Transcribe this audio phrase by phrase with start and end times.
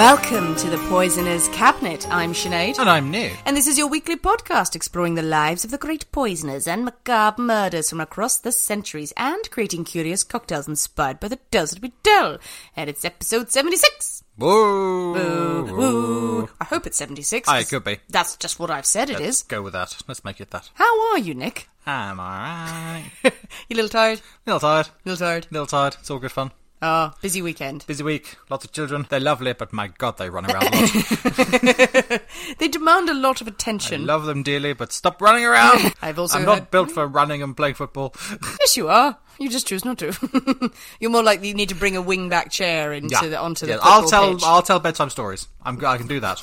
[0.00, 2.08] Welcome to the Poisoner's Cabinet.
[2.10, 2.78] I'm Sinead.
[2.78, 3.36] And I'm Nick.
[3.44, 7.42] And this is your weekly podcast exploring the lives of the great poisoners and macabre
[7.42, 11.92] murders from across the centuries and creating curious cocktails inspired by the tales that we
[12.02, 12.38] tell.
[12.74, 14.24] And it's episode 76.
[14.36, 15.12] Whoa.
[15.12, 16.48] Woo, woo.
[16.58, 17.46] I hope it's 76.
[17.46, 17.98] Aye, it could be.
[18.08, 19.20] That's just what I've said It is.
[19.20, 19.98] Let's go with that.
[20.08, 20.70] Let's make it that.
[20.76, 21.68] How are you, Nick?
[21.84, 23.10] I'm alright.
[23.22, 23.32] you
[23.72, 24.22] a little tired?
[24.46, 24.86] A little tired.
[24.86, 25.46] A little tired?
[25.50, 25.96] A Little tired.
[26.00, 26.52] It's all good fun.
[26.82, 27.84] Oh, busy weekend.
[27.86, 28.36] Busy week.
[28.48, 29.06] Lots of children.
[29.08, 32.22] They're lovely, but my god, they run around a lot.
[32.58, 34.06] They demand a lot of I attention.
[34.06, 35.94] love them dearly, but stop running around.
[36.02, 38.14] I've also I'm not built for running and playing football.
[38.60, 39.18] Yes, you are.
[39.38, 40.70] You just choose not to.
[41.00, 43.28] You're more likely you need to bring a wing-back chair into yeah.
[43.28, 44.34] the onto the I'll tell.
[44.34, 44.42] pitch.
[44.44, 45.48] I'll tell bedtime stories.
[45.64, 45.82] I'm.
[45.84, 46.42] I can do that.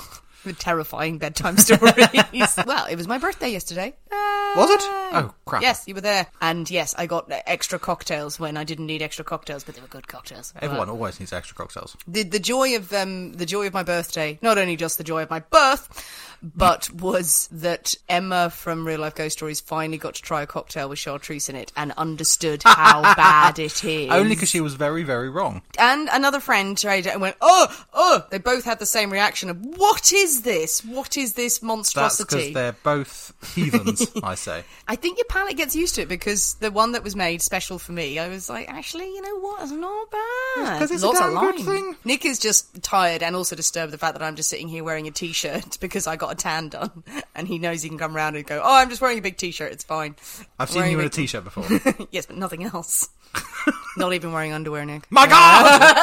[0.60, 2.58] Terrifying bedtime stories.
[2.66, 3.94] well, it was my birthday yesterday.
[4.12, 4.82] Was it?
[4.82, 5.62] Oh, crap.
[5.62, 6.28] Yes, you were there.
[6.42, 9.88] And yes, I got extra cocktails when I didn't need extra cocktails, but they were
[9.88, 10.54] good cocktails.
[10.62, 11.96] Everyone always needs extra cocktails.
[12.08, 15.24] the the joy of um the joy of my birthday, not only just the joy
[15.24, 20.22] of my birth, but was that Emma from Real Life Ghost Stories finally got to
[20.22, 24.10] try a cocktail with chartreuse in it and understood how bad it is.
[24.12, 25.62] Only because she was very, very wrong.
[25.80, 28.26] and another friend tried it and went, oh, oh.
[28.30, 30.84] They both had the same reaction of, what is this?
[30.86, 32.36] What is this That's monstrosity?
[32.38, 34.08] because they're both heathens.
[34.24, 34.64] I say.
[34.88, 37.80] I think your palate gets used to it because the one that was made special
[37.80, 39.62] for me, I was like, actually, you know what?
[39.64, 40.80] It's not bad.
[40.80, 41.96] 'cause it's a Lots of damn good thing.
[42.04, 45.08] Nick is just tired and also disturbed the fact that I'm just sitting here wearing
[45.08, 47.04] a t-shirt because I got a tan done,
[47.36, 49.38] and he knows he can come round and go, "Oh, I'm just wearing a big
[49.38, 49.72] t-shirt.
[49.72, 50.16] It's fine."
[50.60, 51.66] I've I'm seen you in a t-shirt before.
[52.12, 53.10] yes, but nothing else.
[53.98, 55.12] not even wearing underwear, Nick.
[55.12, 55.96] My God!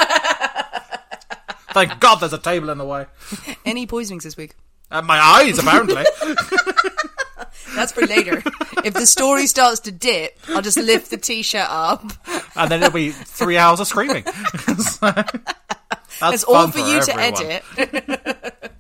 [1.73, 3.07] Thank God there's a table in the way.
[3.65, 4.55] Any poisonings this week?
[4.91, 6.05] And my eyes, apparently.
[7.75, 8.43] That's for later.
[8.85, 12.05] if the story starts to dip, I'll just lift the t-shirt up.
[12.55, 14.25] and then it'll be three hours of screaming.
[14.79, 15.13] So,
[16.21, 18.74] that's It's all fun for you to edit.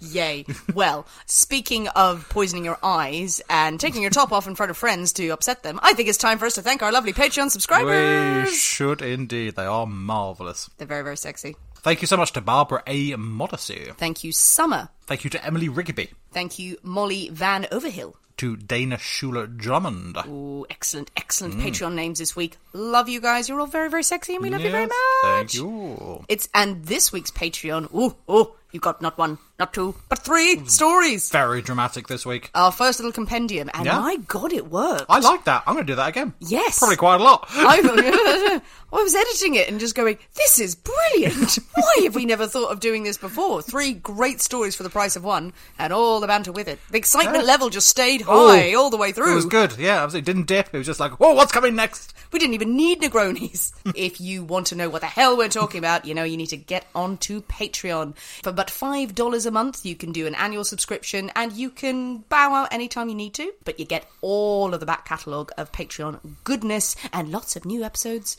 [0.00, 0.44] Yay.
[0.74, 5.12] Well, speaking of poisoning your eyes and taking your top off in front of friends
[5.14, 8.48] to upset them, I think it's time for us to thank our lovely Patreon subscribers.
[8.48, 9.56] We should indeed.
[9.56, 10.70] They are marvellous.
[10.78, 11.56] They're very, very sexy.
[11.76, 13.14] Thank you so much to Barbara A.
[13.14, 13.92] Modesty.
[13.96, 14.88] Thank you, Summer.
[15.06, 16.10] Thank you to Emily Rigby.
[16.32, 18.16] Thank you, Molly Van Overhill.
[18.38, 20.16] To Dana Schuler Drummond.
[20.26, 21.62] Ooh, excellent, excellent mm.
[21.62, 22.58] Patreon names this week.
[22.72, 23.48] Love you guys.
[23.48, 24.96] You're all very, very sexy and we love you very much.
[25.22, 26.24] Thank you.
[26.28, 27.94] It's and this week's Patreon.
[27.94, 31.30] Ooh, oh, you got not one, not two, but three stories.
[31.30, 32.50] Very dramatic this week.
[32.54, 33.98] Our first little compendium, and Yeah.
[34.00, 35.06] my god, it worked.
[35.08, 35.62] I like that.
[35.66, 36.34] I'm going to do that again.
[36.40, 36.78] Yes.
[36.78, 37.46] Probably quite a lot.
[37.50, 37.80] I,
[38.92, 41.58] I was editing it and just going, this is brilliant.
[41.74, 43.60] Why have we never thought of doing this before?
[43.62, 46.78] Three great stories for the price of one, and all the banter with it.
[46.90, 47.50] The excitement Yeah.
[47.50, 49.32] level just stayed high all the way through.
[49.32, 49.76] It was good.
[49.78, 50.68] Yeah, it didn't dip.
[50.72, 52.14] It was just like, whoa, what's coming next?
[52.32, 53.72] We didn't even need Negronis.
[53.94, 56.48] if you want to know what the hell we're talking about, you know, you need
[56.48, 58.14] to get onto Patreon.
[58.42, 62.52] For but $5 a month, you can do an annual subscription and you can bow
[62.54, 66.20] out anytime you need to, but you get all of the back catalogue of Patreon
[66.44, 68.36] goodness and lots of new episodes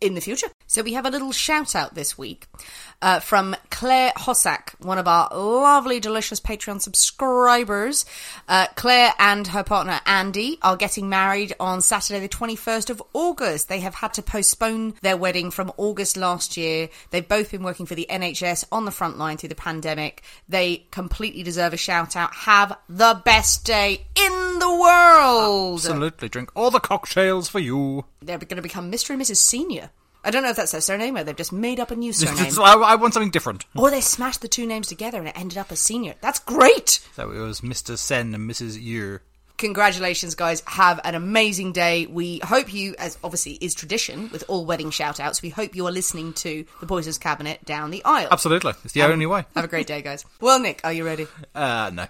[0.00, 0.48] in the future.
[0.66, 2.46] So we have a little shout out this week
[3.00, 8.04] uh, from Claire Hossack, one of our lovely, delicious Patreon subscribers.
[8.48, 13.68] Uh, Claire and her partner Andy are getting married on Saturday, the 21st of August.
[13.68, 16.88] They have had to postpone their wedding from August last year.
[17.10, 20.22] They've both been working for the NHS on the front line through the pandemic.
[20.48, 22.34] They completely deserve a shout out.
[22.34, 25.78] Have the best day in the world.
[25.78, 26.28] Absolutely.
[26.28, 28.04] Drink all the cocktails for you.
[28.20, 29.10] They're going to become Mr.
[29.10, 29.36] and Mrs.
[29.36, 29.87] Senior.
[30.24, 32.52] I don't know if that's their surname or they've just made up a new surname.
[32.60, 33.64] I, I want something different.
[33.76, 36.14] or they smashed the two names together and it ended up as senior.
[36.20, 37.00] That's great!
[37.14, 37.96] So it was Mr.
[37.96, 38.80] Sen and Mrs.
[38.80, 39.20] Yu.
[39.58, 40.62] Congratulations, guys.
[40.66, 42.06] Have an amazing day.
[42.06, 45.84] We hope you, as obviously is tradition with all wedding shout outs, we hope you
[45.88, 48.28] are listening to the Poisonous Cabinet down the aisle.
[48.30, 48.74] Absolutely.
[48.84, 49.46] It's the only way.
[49.56, 50.24] Have a great day, guys.
[50.40, 51.26] Well, Nick, are you ready?
[51.56, 52.06] Uh, no.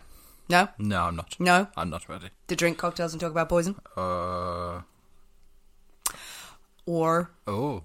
[0.50, 0.68] No?
[0.78, 1.36] No, I'm not.
[1.38, 1.68] No?
[1.74, 2.28] I'm not ready.
[2.48, 3.76] To drink cocktails and talk about poison?
[3.96, 4.82] Uh,
[6.84, 7.82] Or oh.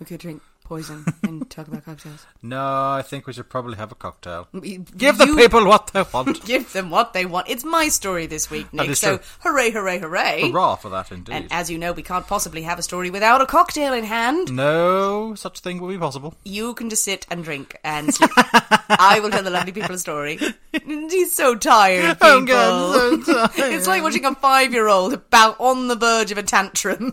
[0.00, 2.24] We could drink poison and talk about cocktails.
[2.42, 4.48] No, I think we should probably have a cocktail.
[4.52, 6.42] Give the you people what they want.
[6.46, 7.50] Give them what they want.
[7.50, 8.88] It's my story this week, Nick.
[8.88, 9.26] is So true.
[9.40, 10.50] hooray, hooray, hooray.
[10.50, 11.34] Hurrah for that, indeed.
[11.34, 14.52] And as you know, we can't possibly have a story without a cocktail in hand.
[14.56, 16.34] no such thing will be possible.
[16.46, 18.30] You can just sit and drink and sleep.
[18.88, 20.38] I will tell the lovely people a story.
[20.86, 22.54] He's so tired, oh, people.
[22.56, 23.72] I'm so tired.
[23.74, 27.12] It's like watching a five-year-old about on the verge of a tantrum.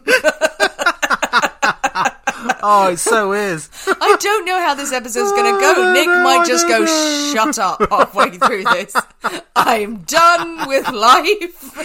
[2.64, 3.70] Oh, it so is.
[3.88, 5.94] I don't know how this episode's going to go.
[5.94, 6.86] Nick might just go,
[7.34, 8.96] shut up halfway through this.
[9.56, 11.78] I'm done with life.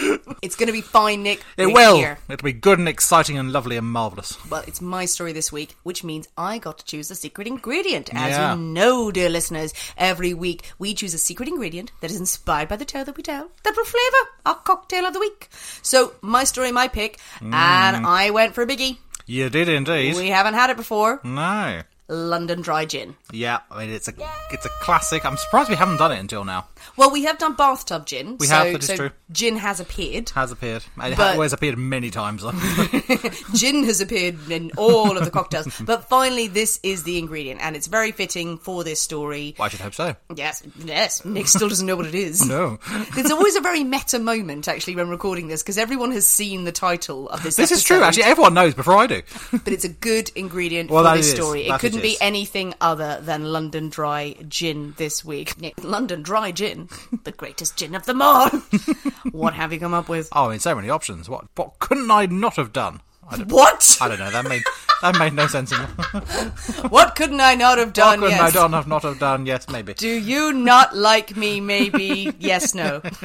[0.42, 1.42] It's going to be fine, Nick.
[1.56, 1.96] It We're will.
[1.96, 2.18] here.
[2.28, 4.36] It'll be good and exciting and lovely and marvellous.
[4.50, 8.10] Well, it's my story this week, which means I got to choose the secret ingredient.
[8.14, 8.54] As Yeah.
[8.54, 12.76] you know, dear listeners, every week we choose a secret ingredient that is inspired by
[12.76, 15.48] the tale that we tell that will flavour our cocktail of the week.
[15.82, 17.52] So, my story, my pick, Mm.
[17.54, 18.98] and I went for a biggie.
[19.26, 20.14] You did indeed.
[20.16, 21.20] We haven't had it before.
[21.24, 21.82] No.
[22.08, 23.16] London Dry Gin.
[23.32, 24.12] Yeah, I mean it's a
[24.52, 25.24] it's a classic.
[25.26, 26.68] I'm surprised we haven't done it until now.
[26.96, 28.36] Well, we have done bathtub gin.
[28.38, 29.10] We so, have, that is so true.
[29.32, 30.30] Gin has appeared.
[30.30, 30.82] Has appeared.
[31.02, 32.42] It But- has appeared many times
[33.54, 35.66] gin has appeared in all of the cocktails.
[35.86, 39.54] But finally, this is the ingredient, and it's very fitting for this story.
[39.60, 40.16] I should hope so.
[40.34, 41.24] Yes, yes.
[41.24, 42.46] Nick still doesn't know what it is.
[42.46, 42.78] No.
[43.16, 46.72] It's always a very meta moment, actually, when recording this, because everyone has seen the
[46.72, 47.56] title of this.
[47.56, 47.96] This is true.
[47.96, 49.22] episode, Actually, everyone knows before I do.
[49.52, 51.44] but it's a good ingredient Well, for that this it is.
[51.44, 51.66] story.
[51.66, 52.18] It That couldn't it be is.
[52.20, 55.60] anything other than London Dry Gin this week.
[55.60, 56.75] Nick, London Dry Gin,
[57.24, 58.48] the greatest gin of them all.
[59.32, 60.28] what have you come up with?
[60.32, 61.28] Oh, I mean, so many options.
[61.28, 63.00] What what couldn't I not have done?
[63.28, 63.98] I don't, What?
[64.00, 64.30] I don't know.
[64.30, 64.62] That made
[65.02, 65.72] that made no sense.
[65.72, 65.78] In
[66.90, 68.20] What couldn't I not have done?
[68.20, 68.54] what couldn't yes.
[68.54, 69.46] I done have not have done?
[69.46, 69.94] Yes, maybe.
[69.94, 71.60] Do you not like me?
[71.60, 73.00] Maybe yes, no.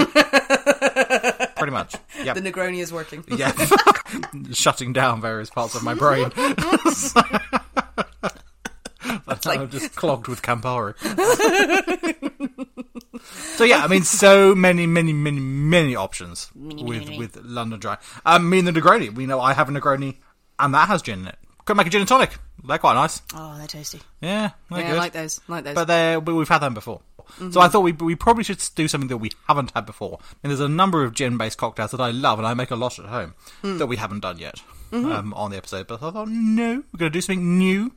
[1.55, 1.95] Pretty much.
[2.23, 2.35] Yep.
[2.35, 3.23] The Negroni is working.
[3.27, 3.51] yeah.
[4.53, 6.31] Shutting down various parts of my brain.
[9.27, 10.95] That's like- I'm just clogged with Campari.
[13.55, 17.79] so yeah, I mean, so many, many, many, many options Many, with many, with London
[17.79, 17.97] Dry.
[18.25, 19.13] Um, me and the Negroni.
[19.13, 20.17] We know I have a Negroni,
[20.59, 21.37] and that has gin in it.
[21.65, 22.37] Could make a gin and tonic.
[22.63, 23.21] They're quite nice.
[23.33, 24.01] Oh, they're tasty.
[24.19, 24.97] Yeah, they're Yeah, I good.
[24.97, 25.41] like those.
[25.47, 25.75] I like those.
[25.75, 27.01] But they we've had them before.
[27.37, 27.71] So I mm-hmm.
[27.71, 30.19] thought we we probably should do something that we haven't had before.
[30.43, 32.75] And there's a number of gin based cocktails that I love and I make a
[32.75, 33.77] lot at home hmm.
[33.77, 34.61] that we haven't done yet
[34.91, 35.11] mm-hmm.
[35.11, 35.87] um, on the episode.
[35.87, 37.93] But I thought, no, we're going to do something new.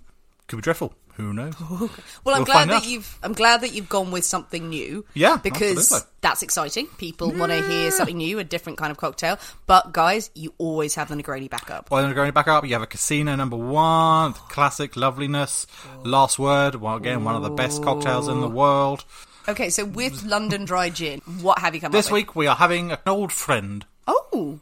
[0.46, 0.94] Could be dreadful.
[1.16, 1.54] Who knows?
[2.24, 2.86] Well, I'm glad that out.
[2.86, 3.18] you've.
[3.22, 5.04] I'm glad that you've gone with something new.
[5.14, 6.08] Yeah, because absolutely.
[6.22, 6.86] that's exciting.
[6.98, 9.38] People want to hear something new, a different kind of cocktail.
[9.66, 11.90] But guys, you always have the Negroni backup.
[11.90, 12.64] Well, the Negroni backup.
[12.64, 15.66] you have a casino number one, classic loveliness,
[16.02, 16.76] last word.
[16.76, 19.04] Well, again, one of the best cocktails in the world.
[19.46, 22.20] Okay, so with London Dry Gin, what have you come This up with?
[22.20, 23.84] This week we are having an old friend.
[24.06, 24.60] Oh,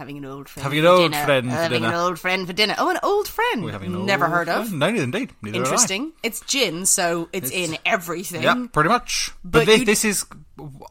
[0.00, 0.64] having an old friend.
[0.64, 1.24] Having for an old dinner.
[1.24, 2.74] friend Having an old friend for dinner.
[2.78, 3.62] Oh, an old friend.
[3.62, 4.66] We're having an Never old heard of.
[4.68, 4.78] friend.
[4.80, 5.30] No, indeed.
[5.42, 5.58] Neither.
[5.58, 6.12] Interesting.
[6.22, 8.42] It's gin, so it's, in everything.
[8.42, 9.30] Yeah, pretty much.
[9.44, 10.24] But But, thi- this is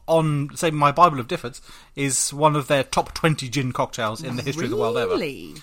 [0.06, 1.60] on, say, my Bible of Diffords
[1.96, 5.12] is one of their top twenty gin cocktails in the history of the world ever.
[5.12, 5.54] Really?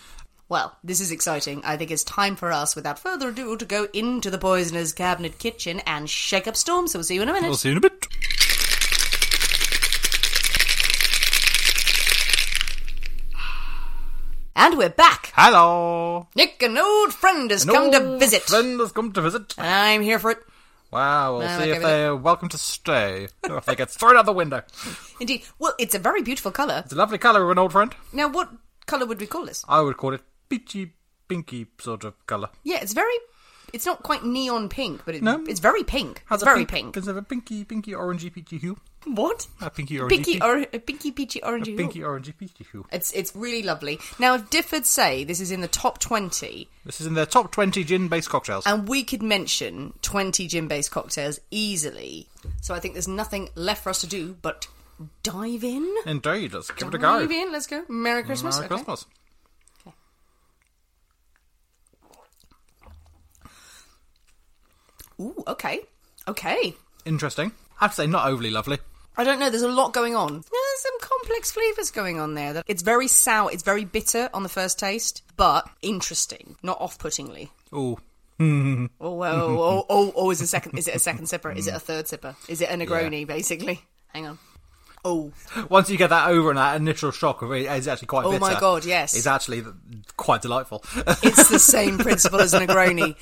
[0.49, 1.61] Well, this is exciting.
[1.65, 5.39] I think it's time for us, without further ado, to go into the poisoner's cabinet
[5.39, 6.87] kitchen and shake up storm.
[6.87, 7.47] So we'll see you in a minute.
[7.49, 8.07] We'll see you in a bit.
[14.59, 15.31] And we're back.
[15.35, 16.27] Hello.
[16.35, 18.41] Nick, an old friend has An come to visit.
[18.41, 19.53] Friend has come to visit.
[19.55, 20.39] And I'm here for it.
[20.89, 23.91] Wow, we'll Well, see okay if with they're welcome to stay or if they get
[23.91, 24.63] thrown out the window.
[25.19, 25.43] Indeed.
[25.59, 26.81] Well, it's a very beautiful colour.
[26.83, 27.93] It's a lovely colour of an old friend.
[28.11, 28.49] Now, what
[28.87, 29.63] colour would we call this?
[29.69, 30.93] I would call it peachy,
[31.27, 32.49] pinky sort of colour.
[32.63, 33.13] Yeah, it's very.
[33.73, 35.43] It's not quite neon pink, but it, No.
[35.47, 36.23] it's very pink.
[36.27, 36.69] Has it's very pink.
[36.69, 36.93] pink.
[36.95, 38.77] Does it have a pinky, pinky, orangey, peachy hue?
[39.05, 39.47] What?
[39.61, 41.67] A pinky, orangey, Pinky, or, a pinky, peachy, orangey.
[41.67, 41.77] hue.
[41.77, 42.85] pinky, orangey, peachy hue.
[42.91, 43.99] It's it's really lovely.
[44.19, 47.51] Now, if Difford say this is in the top twenty, This is in their top
[47.51, 48.65] 20 gin-based cocktails.
[48.65, 52.27] and we could mention twenty gin-based cocktails easily,
[52.61, 54.67] so I think there's nothing left for us to do but
[55.23, 55.87] dive in.
[56.05, 57.19] Indeed, let's give it a go.
[57.19, 57.51] Dive in.
[57.51, 57.83] Let's go.
[57.87, 58.55] Merry Christmas.
[58.57, 58.75] Merry okay.
[58.83, 59.05] Christmas.
[65.19, 65.81] Ooh, okay,
[66.27, 66.75] okay.
[67.05, 67.51] Interesting.
[67.79, 68.77] I have to say, not overly lovely.
[69.19, 69.49] I don't know.
[69.49, 70.31] There's a lot going on.
[70.31, 72.61] There's some complex flavors going on there.
[72.67, 77.49] It's very sour, it's very bitter on the first taste, but interesting, not off-puttingly.
[77.73, 77.97] Oh,
[78.39, 80.77] Oh, well, oh, oh, oh, oh, is a second?
[80.77, 81.55] Is it a second sipper?
[81.57, 82.35] Is it a third sipper?
[82.47, 83.25] Is it a Negroni?
[83.25, 83.81] Basically,
[84.13, 84.37] hang on.
[85.07, 85.31] Oh,
[85.69, 88.31] once you get that over and that initial shock of it, it's actually quite Oh
[88.31, 88.41] bitter.
[88.41, 89.15] my God, yes.
[89.15, 89.63] It's actually
[90.17, 90.83] quite delightful.
[91.23, 93.15] it's the same principle as a Negroni.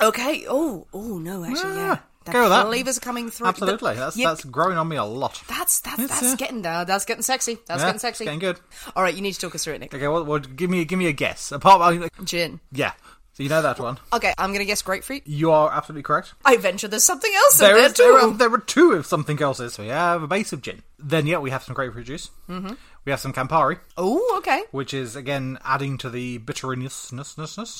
[0.00, 0.44] Okay.
[0.48, 1.86] Oh, oh no, actually, yeah.
[1.86, 2.66] Yeah, The go with that.
[2.66, 3.48] flavors are coming through.
[3.48, 3.94] Absolutely.
[3.94, 5.42] That's, Yeah, that's growing on me a lot.
[5.48, 6.84] that's that's It's, that's uh, getting there.
[6.84, 7.58] That's getting sexy.
[7.66, 8.24] That's Yeah, getting sexy.
[8.24, 8.60] Getting good.
[8.94, 9.92] All right, you need to talk us through it, Nick.
[9.94, 11.50] Okay, well, well give me give me a guess.
[11.50, 12.60] Apart, mean, Gin.
[12.70, 12.92] yeah.
[13.34, 13.98] So you know that one.
[14.12, 15.22] Okay, I'm gonna guess grapefruit.
[15.26, 16.34] You are absolutely correct.
[16.44, 18.36] I venture there's something else in There there is there are, too.
[18.36, 19.56] there are two of something else.
[19.58, 20.82] So we have a base of gin.
[20.98, 22.30] Then yeah, we have some grapefruit juice.
[22.48, 22.74] Mm-hmm.
[23.04, 24.62] We have some Campari, Oh, okay.
[24.70, 27.10] which is again adding to the bitterness.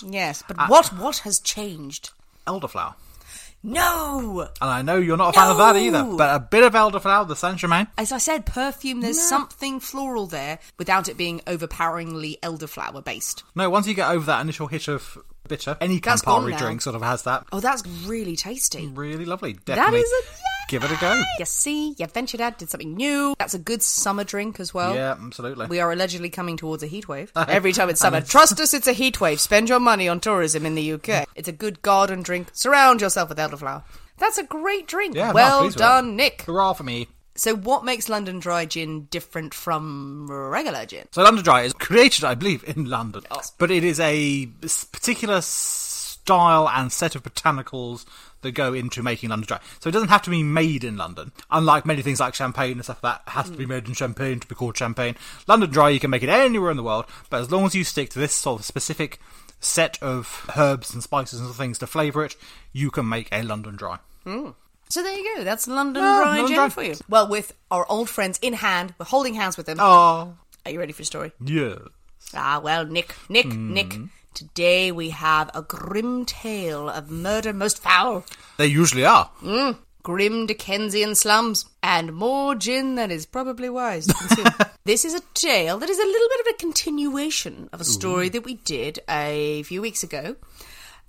[0.09, 2.11] Yes, but Uh, what what has changed?
[2.47, 2.95] Elderflower.
[3.63, 4.49] No.
[4.61, 7.29] And I know you're not a fan of that either, but a bit of elderflower,
[7.29, 7.87] the Saint Germain.
[7.97, 9.01] As I said, perfume.
[9.01, 13.45] There's something floral there without it being overpoweringly elderflower based.
[13.55, 15.17] No, once you get over that initial hit of
[15.49, 17.47] bitter, any That's Campari drink sort of has that.
[17.53, 18.89] Oh, that's really tasty.
[18.89, 19.55] Really lovely.
[19.55, 21.23] Definitely That is a give it a go.
[21.39, 23.35] You see, you ventured out, did something new.
[23.39, 24.95] That's a good summer drink as well.
[24.95, 25.67] Yeah, absolutely.
[25.67, 27.31] We are allegedly coming towards a heat wave.
[27.37, 28.21] Every time it's summer.
[28.23, 29.41] Trust us, it's a heat wave.
[29.41, 31.29] Spend your money on tourism in the UK.
[31.35, 32.49] It's a good garden drink.
[32.53, 33.83] Surround yourself with elderflower.
[34.19, 35.15] That's a great drink.
[35.15, 36.17] Yeah, well with done.
[36.17, 36.43] Nick.
[36.43, 37.09] Hurrah for me.
[37.43, 41.09] So, what makes London Dry Gin different from regular gin?
[41.11, 43.41] So London Dry is created, I believe, in London, Oh.
[43.59, 44.47] but it is a
[44.93, 48.05] particular style and set of botanicals
[48.43, 49.61] that go into making London Dry.
[49.81, 51.33] So it doesn't have to be made in London.
[51.51, 54.47] Unlike many things like champagne and stuff that has to be made in champagne to
[54.47, 55.17] be called champagne.
[55.49, 57.83] London Dry, you can make it anywhere in the world, but as long as you
[57.83, 59.19] stick to this sort of specific
[59.59, 62.37] set of herbs and spices and things to flavour it,
[62.73, 63.99] you can make a London Dry.
[64.23, 64.51] Hmm.
[64.93, 65.45] So there you go.
[65.45, 66.95] That's London Yeah, Dry London Gin for you.
[67.09, 69.79] Well, with our old friends in hand, we're holding hands with them.
[69.81, 70.35] Oh,
[70.67, 71.33] Are you ready for the story?
[71.43, 71.77] yeah.
[72.35, 73.73] Ah, well, Nick, Nick, Hmm.
[73.73, 73.99] Nick.
[74.35, 78.25] Today we have a grim tale of murder most foul.
[78.59, 79.31] They usually are.
[80.03, 84.07] Grim Dickensian slums, and more gin than is probably wise
[84.85, 88.29] this is a tale that is a little bit of a continuation of a story
[88.29, 90.37] that we did a few weeks ago.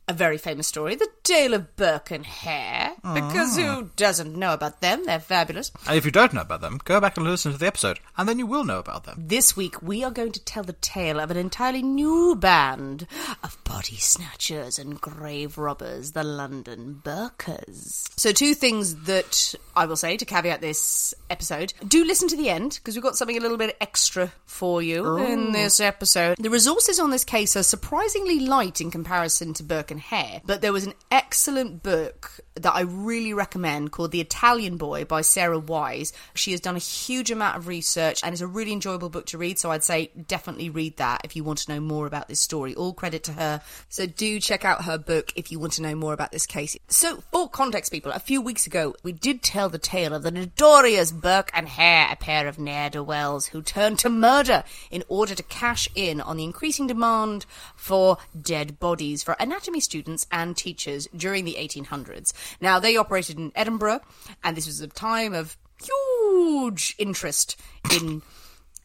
[0.07, 2.91] A very famous story, the tale of Burke and Hare.
[3.13, 3.83] Because who ah.
[3.95, 5.05] doesn't know about them?
[5.05, 5.71] They're fabulous.
[5.87, 8.27] And if you don't know about them, go back and listen to the episode, and
[8.27, 9.23] then you will know about them.
[9.27, 13.07] This week, we are going to tell the tale of an entirely new band
[13.43, 18.05] of body snatchers and grave robbers, the London Burkers.
[18.17, 21.73] So, two things that I will say to caveat this episode.
[21.87, 25.17] Do listen to the end, because we've got something a little bit extra for you
[25.17, 25.51] in oh.
[25.51, 26.37] this episode.
[26.37, 30.61] The resources on this case are surprisingly light in comparison to Burke and Hare, but
[30.61, 35.59] there was an excellent book that I really recommend called The Italian Boy by Sarah
[35.59, 36.13] Wise.
[36.35, 39.37] She has done a huge amount of research and it's a really enjoyable book to
[39.37, 42.39] read, so I'd say definitely read that if you want to know more about this
[42.39, 42.75] story.
[42.75, 43.61] All credit to her.
[43.89, 46.77] So do check out her book if you want to know more about this case.
[46.87, 50.31] So, for context, people, a few weeks ago we did tell the tale of the
[50.31, 55.43] notorious Burke and Hare, a pair of ne'er-do-wells who turned to murder in order to
[55.43, 61.45] cash in on the increasing demand for dead bodies for anatomy students and teachers during
[61.45, 62.33] the 1800s.
[62.61, 64.01] Now, they operated in Edinburgh,
[64.43, 67.59] and this was a time of huge interest
[67.91, 68.21] in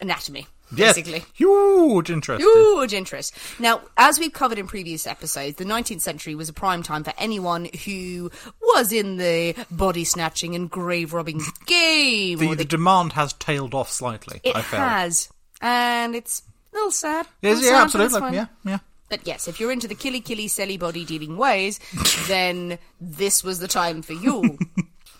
[0.01, 1.25] anatomy, Yes, basically.
[1.33, 2.41] huge interest.
[2.41, 3.35] Huge interest.
[3.59, 7.13] Now, as we've covered in previous episodes, the 19th century was a prime time for
[7.17, 12.39] anyone who was in the body snatching and grave robbing game.
[12.39, 14.41] The, the the, demand has tailed off slightly.
[14.43, 15.29] it has,
[15.61, 17.27] and it's a little sad.
[17.41, 18.35] Yes, Little yeah, sad, absolutely.
[18.35, 18.79] Yeah, yeah.
[19.09, 21.79] But yes, if you're into the killy killy selly body dealing ways,
[22.27, 24.57] then this was the time for you.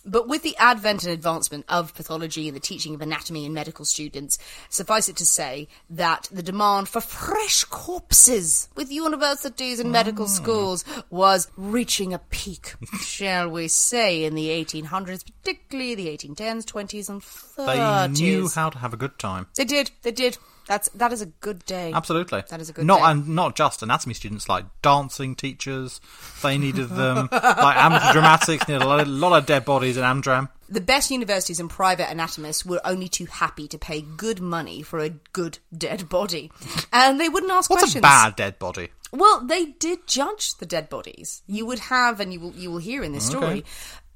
[0.10, 3.86] But with the advent and advancement of pathology and the teaching of anatomy in medical
[3.86, 4.40] students,
[4.70, 10.30] suffice it to say that the demand for fresh corpses with universities and medical mm.
[10.30, 17.10] schools was reaching a peak, shall we say, in the 1800s, particularly the 1810s, 20s,
[17.10, 18.16] and 30s.
[18.16, 19.48] They knew how to have a good time.
[19.56, 19.92] They did.
[20.02, 20.38] They did.
[20.70, 21.92] That's that is a good day.
[21.92, 22.44] Absolutely.
[22.48, 23.06] That is a good not day.
[23.06, 26.00] and not just anatomy students, like dancing teachers.
[26.44, 27.28] They needed them.
[27.32, 30.48] like amateur dramatics needed a lot, a lot of dead bodies in Amdram.
[30.70, 35.00] The best universities and private anatomists were only too happy to pay good money for
[35.00, 36.52] a good dead body,
[36.94, 38.02] and they wouldn't ask What's questions.
[38.02, 38.90] a bad dead body?
[39.12, 41.42] Well, they did judge the dead bodies.
[41.48, 43.66] You would have, and you will you will hear in this story.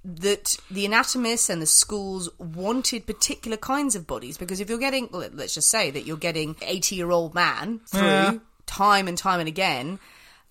[0.05, 5.07] That the anatomists and the schools wanted particular kinds of bodies because if you're getting,
[5.11, 8.37] let's just say that you're getting 80 year old man through Yeah.
[8.65, 9.99] time and time and again,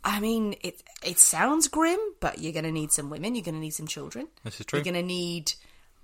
[0.05, 3.55] I mean, it it sounds grim, but you're going to need some women, you're going
[3.55, 4.29] to need some children.
[4.43, 4.79] This is true.
[4.79, 5.53] You're going to need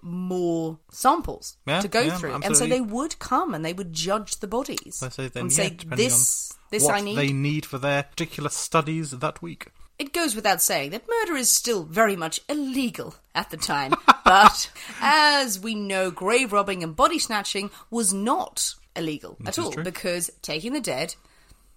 [0.03, 3.93] more samples Yeah, to go yeah, through, and so they would come and they would
[3.93, 7.17] judge the bodies say then, and say this this what I need.
[7.17, 9.69] they need for their particular studies that week.
[9.99, 14.71] It goes without saying that murder is still very much illegal at the time, but
[15.01, 19.83] as we know, grave robbing and body snatching was not illegal at all true.
[19.83, 21.17] because taking the dead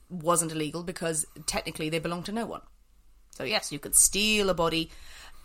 [0.10, 2.62] wasn't illegal because technically they belonged to no one.
[3.32, 4.92] So, yes, you could steal a body.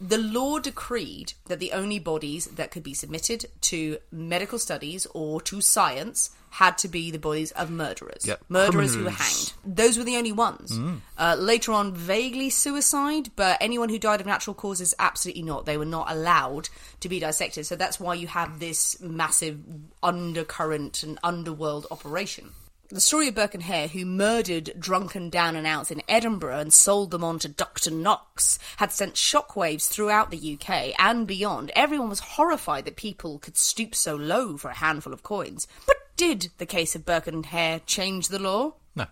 [0.01, 5.41] The law decreed that the only bodies that could be submitted to medical studies or
[5.43, 8.27] to science had to be the bodies of murderers.
[8.27, 8.45] Yep.
[8.49, 9.53] Murderers who were hanged.
[9.63, 10.73] Those were the only ones.
[11.19, 15.67] Uh, later on, vaguely suicide, but anyone who died of natural causes, absolutely not.
[15.67, 16.71] They were not allowed
[17.01, 17.67] to be dissected.
[17.67, 19.59] So that's why you have this massive
[20.03, 22.53] undercurrent and underworld operation.
[22.89, 26.73] The story of Burke and Hare, who murdered drunken down and outs in Edinburgh and
[26.73, 27.91] sold them on to Dr.
[27.91, 31.71] Knox, had sent shockwaves throughout the UK and beyond.
[31.75, 35.67] Everyone was horrified that people could stoop so low for a handful of coins.
[35.87, 38.75] But did the case of Burke and Hare change the law?
[38.95, 39.07] No.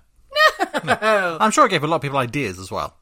[0.84, 0.98] no.
[1.00, 1.38] no.
[1.40, 2.96] I'm sure it gave a lot of people ideas as well.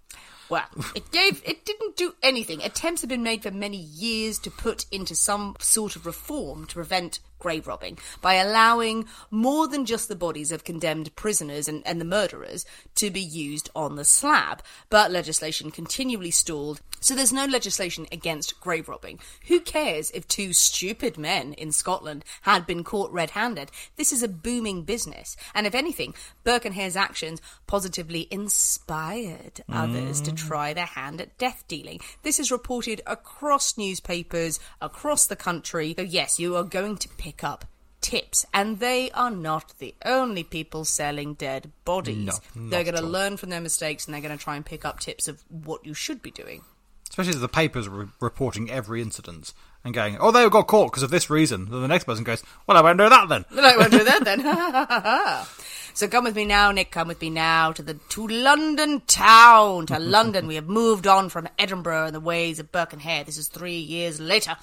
[0.48, 2.62] Well, it gave it didn't do anything.
[2.62, 6.74] Attempts have been made for many years to put into some sort of reform to
[6.74, 12.00] prevent grave robbing by allowing more than just the bodies of condemned prisoners and, and
[12.00, 14.62] the murderers to be used on the slab.
[14.88, 19.18] But legislation continually stalled, so there's no legislation against grave robbing.
[19.48, 23.72] Who cares if two stupid men in Scotland had been caught red handed?
[23.96, 30.20] This is a booming business, and if anything, Burke and Hare's actions positively inspired others
[30.20, 30.36] to mm.
[30.36, 32.00] try their hand at death dealing.
[32.22, 35.94] This is reported across newspapers across the country.
[35.98, 37.64] So, yes, you are going to pick up
[38.02, 42.40] tips, and they are not the only people selling dead bodies.
[42.54, 44.84] No, they're going to learn from their mistakes and they're going to try and pick
[44.84, 46.62] up tips of what you should be doing.
[47.08, 49.52] Especially as the papers are re- reporting every incident
[49.84, 51.70] and going, oh, they got caught because of this reason.
[51.70, 53.44] Then the next person goes, well, I won't do that then.
[53.58, 55.46] I won't do that then.
[55.94, 56.90] so come with me now, Nick.
[56.90, 59.86] Come with me now to the to London town.
[59.86, 60.46] To London.
[60.46, 63.24] We have moved on from Edinburgh and the ways of Hare.
[63.24, 64.56] This is three years later,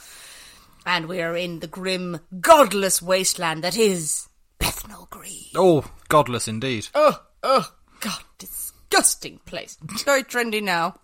[0.86, 4.27] and we are in the grim, godless wasteland that is
[4.58, 5.51] Bethnal Green.
[5.56, 6.88] Oh, godless indeed.
[6.95, 9.77] Oh, oh, God, disgusting place.
[10.06, 10.95] Very trendy now.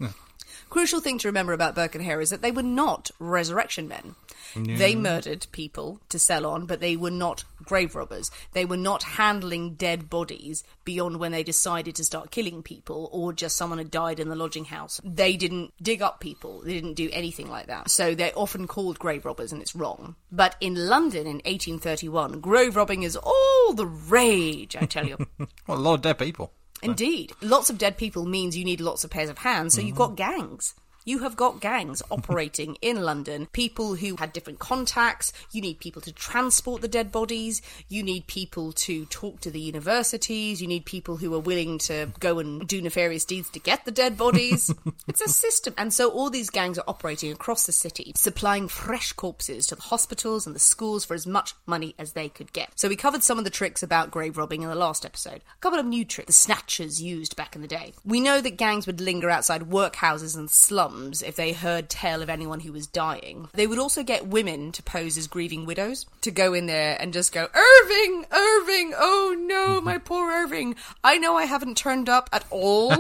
[0.76, 4.16] Crucial thing to remember about Burke and Hare is that they were not resurrection men.
[4.58, 8.30] They murdered people to sell on, but they were not grave robbers.
[8.52, 13.32] They were not handling dead bodies beyond when they decided to start killing people or
[13.32, 15.00] just someone had died in the lodging house.
[15.02, 16.60] They didn't dig up people.
[16.60, 17.90] They didn't do anything like that.
[17.90, 20.16] So they're often called grave robbers and it's wrong.
[20.30, 25.18] But in London in 1831, grave robbing is all the rage, I tell you.
[25.68, 26.52] Well, a lot of dead people.
[26.82, 27.34] Indeed.
[27.42, 30.16] Lots of dead people means you need lots of pairs of hands, so you've mm-hmm.
[30.16, 30.74] got gangs.
[31.08, 33.48] You have got gangs operating in London.
[33.52, 35.32] People who had different contacts.
[35.52, 37.62] You need people to transport the dead bodies.
[37.88, 40.64] You need people to talk to the universities.
[40.64, 43.92] You need people who are willing to go and do nefarious deeds to get the
[43.92, 44.74] dead bodies.
[45.08, 45.76] it's a system.
[45.78, 49.84] And so all these gangs are operating across the city, supplying fresh corpses to the
[49.84, 52.72] hospitals and the schools for as much money as they could get.
[52.74, 55.44] So we covered some of the tricks about grave robbing in the last episode.
[55.56, 57.94] A couple of new tricks the snatchers used back in the day.
[58.04, 62.30] We know that gangs would linger outside workhouses and slums if they heard tale of
[62.30, 63.48] anyone who was dying.
[63.54, 67.14] They would also get women to pose as grieving widows to go in there and
[67.14, 70.76] just go, Irving, Irving, oh no, my poor Irving.
[71.04, 72.96] I know I haven't turned up at all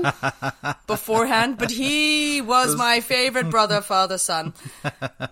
[0.87, 4.53] beforehand, but he was my favorite brother, father, son.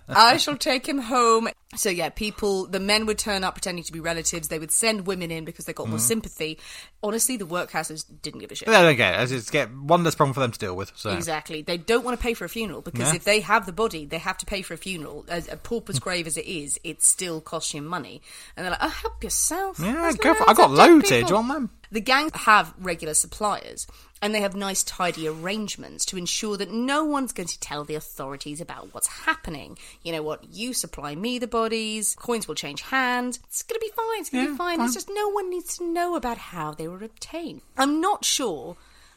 [0.07, 1.49] I shall take him home.
[1.75, 4.47] So yeah, people, the men would turn up pretending to be relatives.
[4.47, 6.01] They would send women in because they got more mm.
[6.01, 6.59] sympathy.
[7.01, 8.67] Honestly, the workhouses didn't give a shit.
[8.67, 9.31] They don't get.
[9.31, 10.91] It's get one less problem for them to deal with.
[10.95, 11.61] So Exactly.
[11.61, 13.15] They don't want to pay for a funeral because Yeah.
[13.15, 15.25] if they have the body, they have to pay for a funeral.
[15.27, 16.03] As a pauper's mm.
[16.03, 18.21] grave as it is, it still costs you money.
[18.55, 19.79] And they're like, oh, help yourself.
[19.79, 20.49] yeah, go for.
[20.49, 21.27] I got loaded dead loads.
[21.27, 21.69] Do you want them?
[21.93, 23.85] The gangs have regular suppliers
[24.19, 27.93] and they have nice, tidy arrangements to ensure that no one's going to tell the
[27.93, 29.77] authorities about what's happening.
[30.01, 30.43] You know what?
[30.51, 33.39] You supply me the bodies, coins will change hands.
[33.47, 34.21] It's going to be fine.
[34.21, 34.77] It's going to Yeah, be fine.
[34.79, 34.85] fine.
[34.87, 37.61] It's just no one needs to know about how they were obtained.
[37.77, 38.75] I'm not sure.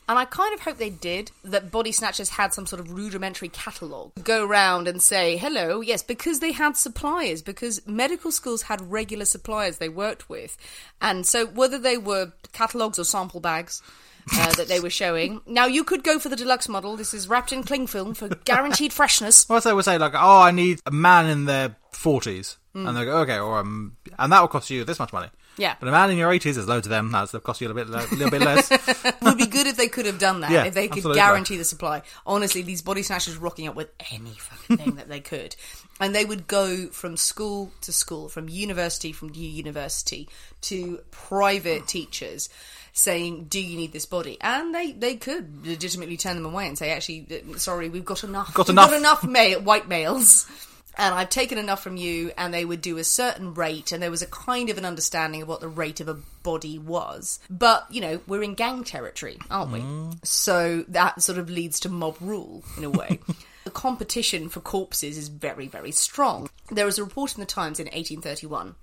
[0.09, 3.49] And I kind of hope they did, that Body Snatchers had some sort of rudimentary
[3.49, 4.13] catalogue.
[4.23, 9.25] Go round and say, hello, yes, because they had suppliers, because medical schools had regular
[9.25, 10.57] suppliers they worked with.
[11.01, 13.83] And so whether they were catalogues or sample bags,
[14.33, 15.41] uh, that they were showing.
[15.47, 16.97] Now you could go for the deluxe model.
[16.97, 19.49] This is wrapped in cling film for guaranteed freshness.
[19.49, 22.57] Well, they would say like, "Oh, I need a man in their 40s.
[22.73, 22.87] Hmm.
[22.87, 25.29] and they go, "Okay," or um, and that will cost you this much money.
[25.59, 25.75] Yeah.
[25.79, 27.11] But a man in your 80s, there's loads of them.
[27.13, 28.71] That's going cost you a little bit, a little bit less.
[28.71, 30.51] It would be good if they could have done that.
[30.51, 31.21] Yeah, if they could absolutely.
[31.21, 32.03] guarantee the supply.
[32.27, 35.57] Honestly, these body snatchers rocking up with any fucking thing that they could.
[35.99, 40.29] And they would go from school to school, from university from new university
[40.63, 42.51] to private teachers
[42.93, 44.37] saying, Do you need this body?
[44.41, 48.25] And they, they could legitimately turn them away and say, Actually, uh, sorry, we've got
[48.25, 48.53] enough.
[48.53, 50.47] Got We've enough." got enough ma- white males.
[50.99, 54.11] And I've taken enough from you, and they would do a certain rate, and there
[54.11, 57.39] was a kind of an understanding of what the rate of a body was.
[57.51, 59.81] But, you know, we're in gang territory, aren't we?
[59.81, 60.25] Mm.
[60.25, 63.21] So that sort of leads to mob rule, in a way.
[63.65, 66.49] the competition for corpses is very, very strong.
[66.71, 68.75] There was a report in the Times in 1831.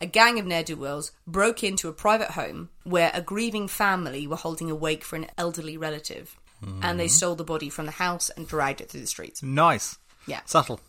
[0.00, 4.26] A gang of ne'er do wells broke into a private home where a grieving family
[4.26, 6.36] were holding a wake for an elderly relative.
[6.82, 7.10] And they mm.
[7.10, 9.42] stole the body from the house and dragged it through the streets.
[9.42, 9.98] nice.
[10.26, 10.40] Yeah.
[10.46, 10.80] Subtle.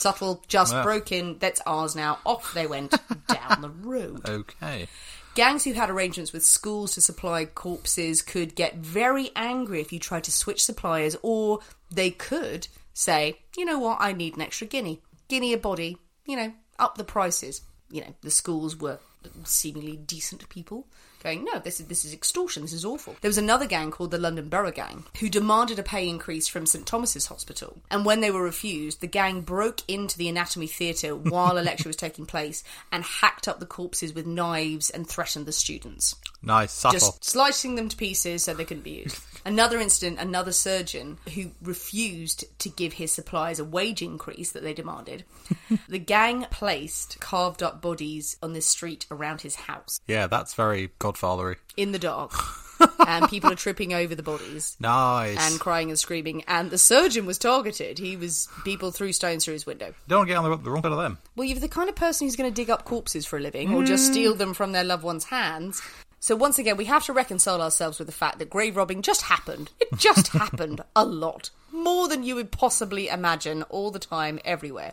[0.00, 0.82] Subtle, just Wow.
[0.82, 2.18] broke in, that's ours now.
[2.24, 2.90] Off they went
[3.28, 4.28] down the road.
[4.28, 4.88] Okay.
[5.34, 9.98] Gangs who had arrangements with schools to supply corpses could get very angry if you
[10.00, 11.60] tried to switch suppliers, or
[11.90, 15.00] they could say, you know what, I need an extra guinea.
[15.28, 17.62] Guinea a body, you know, up the prices.
[17.90, 18.98] You know, the schools were
[19.44, 20.86] seemingly decent people
[21.22, 23.16] going, no, this is this is extortion, this is awful.
[23.20, 26.66] There was another gang called the London Borough Gang who demanded a pay increase from
[26.66, 31.14] St Thomas's Hospital, and when they were refused, the gang broke into the anatomy theatre
[31.16, 35.46] while a lecture was taking place and hacked up the corpses with knives and threatened
[35.46, 36.72] the students Nice.
[36.72, 36.98] Subtle.
[36.98, 39.18] just slicing them to pieces so they couldn't be used.
[39.44, 44.74] Another incident, another surgeon who refused to give his suppliers a wage increase that they
[44.74, 45.24] demanded.
[45.88, 50.88] the gang placed carved up bodies on the street around his house Yeah, that's very
[51.12, 51.56] Godfathery.
[51.76, 52.32] in the dark.
[53.06, 55.36] and people are tripping over the bodies Nice.
[55.38, 56.44] and crying and screaming.
[56.48, 57.98] And the surgeon was targeted.
[57.98, 59.94] He was people threw stones through his window.
[60.08, 61.18] Don't get on the, the wrong side of them.
[61.36, 63.74] Well, you're the kind of person who's going to dig up corpses for a living
[63.74, 64.12] or just mm.
[64.12, 65.82] steal them from their loved ones' hands.
[66.20, 69.22] So once again, we have to reconcile ourselves with the fact that grave robbing just
[69.22, 69.70] happened.
[69.80, 71.50] It just happened a lot.
[71.72, 74.92] More than you would possibly imagine, all the time, everywhere.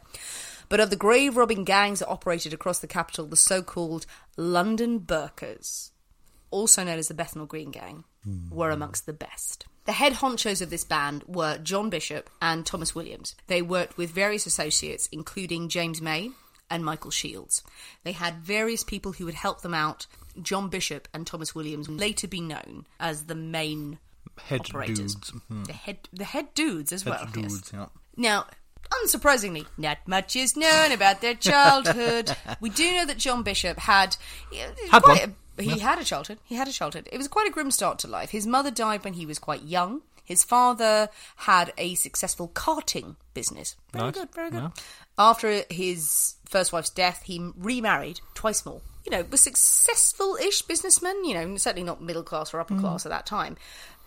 [0.69, 4.99] But of the grave robbing gangs that operated across the capital, the so called London
[4.99, 5.91] Burkers,
[6.51, 8.03] also known as the Bethnal Green Gang,
[8.49, 9.65] were amongst the best.
[9.85, 13.35] The head honchos of this band were John Bishop and Thomas Williams.
[13.47, 16.31] They worked with various associates, including James May
[16.69, 17.63] and Michael Shields.
[18.03, 20.05] They had various people who would help them out.
[20.41, 23.97] John Bishop and Thomas Williams would later be known as the main
[24.43, 25.15] Head operators.
[25.15, 25.31] dudes.
[25.49, 25.65] Mhm.
[25.67, 27.29] The head, the head dudes as Head well.
[27.37, 27.71] yes.
[27.73, 27.85] yeah.
[28.17, 28.45] Now,
[28.91, 32.35] unsurprisingly, not much is known about their childhood.
[32.59, 34.17] we do know that John Bishop had
[34.91, 35.29] Had quite one.
[35.29, 35.33] A,
[35.65, 36.39] he had a childhood.
[36.43, 37.07] He had a childhood.
[37.11, 38.29] It was quite a grim start to life.
[38.31, 40.01] His mother died when he was quite young.
[40.23, 43.75] His father had a successful carting business.
[43.93, 44.13] Very Nice.
[44.15, 44.61] good, very good.
[44.63, 44.69] Yeah.
[45.17, 48.81] After his first wife's death, he remarried twice more.
[49.05, 51.23] You know, was successful-ish businessman.
[51.23, 52.81] You know, certainly not middle class or upper Mm.
[52.81, 53.55] class at that time.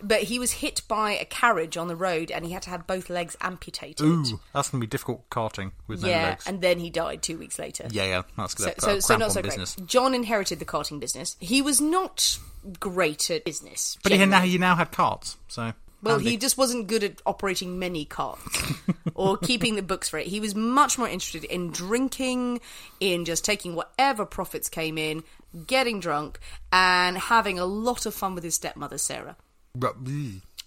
[0.03, 2.87] But he was hit by a carriage on the road, and he had to have
[2.87, 4.05] both legs amputated.
[4.05, 6.47] Ooh, that's going to be difficult carting with no yeah, legs.
[6.47, 7.87] and then he died two weeks later.
[7.91, 9.57] yeah, yeah, that's So, so, so not so on great.
[9.57, 9.75] business.
[9.85, 11.37] John inherited the carting business.
[11.39, 12.37] He was not
[12.79, 13.97] great at business.
[14.03, 15.73] But he, now, he now had carts, so...
[16.03, 16.31] Well, handy.
[16.31, 18.73] he just wasn't good at operating many carts
[19.13, 20.25] or keeping the books for it.
[20.27, 22.59] He was much more interested in drinking,
[22.99, 25.23] in just taking whatever profits came in,
[25.67, 26.39] getting drunk,
[26.71, 29.35] and having a lot of fun with his stepmother, Sarah.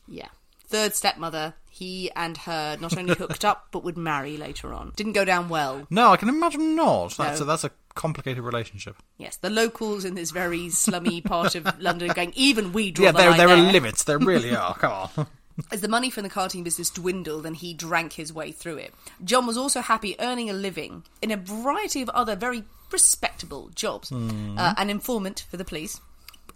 [0.08, 0.28] Yeah.
[0.66, 4.92] Third stepmother, he and her not only hooked up, but would marry later on.
[4.96, 5.86] Didn't go down well.
[5.90, 7.16] No, I can imagine not.
[7.16, 7.44] That's, No.
[7.44, 8.96] a, that's a complicated relationship.
[9.18, 13.12] Yes, the locals in this very slummy part of London going, even we draw Yeah,
[13.12, 14.04] the there, line there are there." limits.
[14.04, 14.74] There really are.
[14.74, 15.26] Come on.
[15.70, 18.92] As the money from the carting business dwindled and he drank his way through it,
[19.22, 24.10] John was also happy earning a living in a variety of other very respectable jobs.
[24.10, 26.00] Uh, an informant for the police,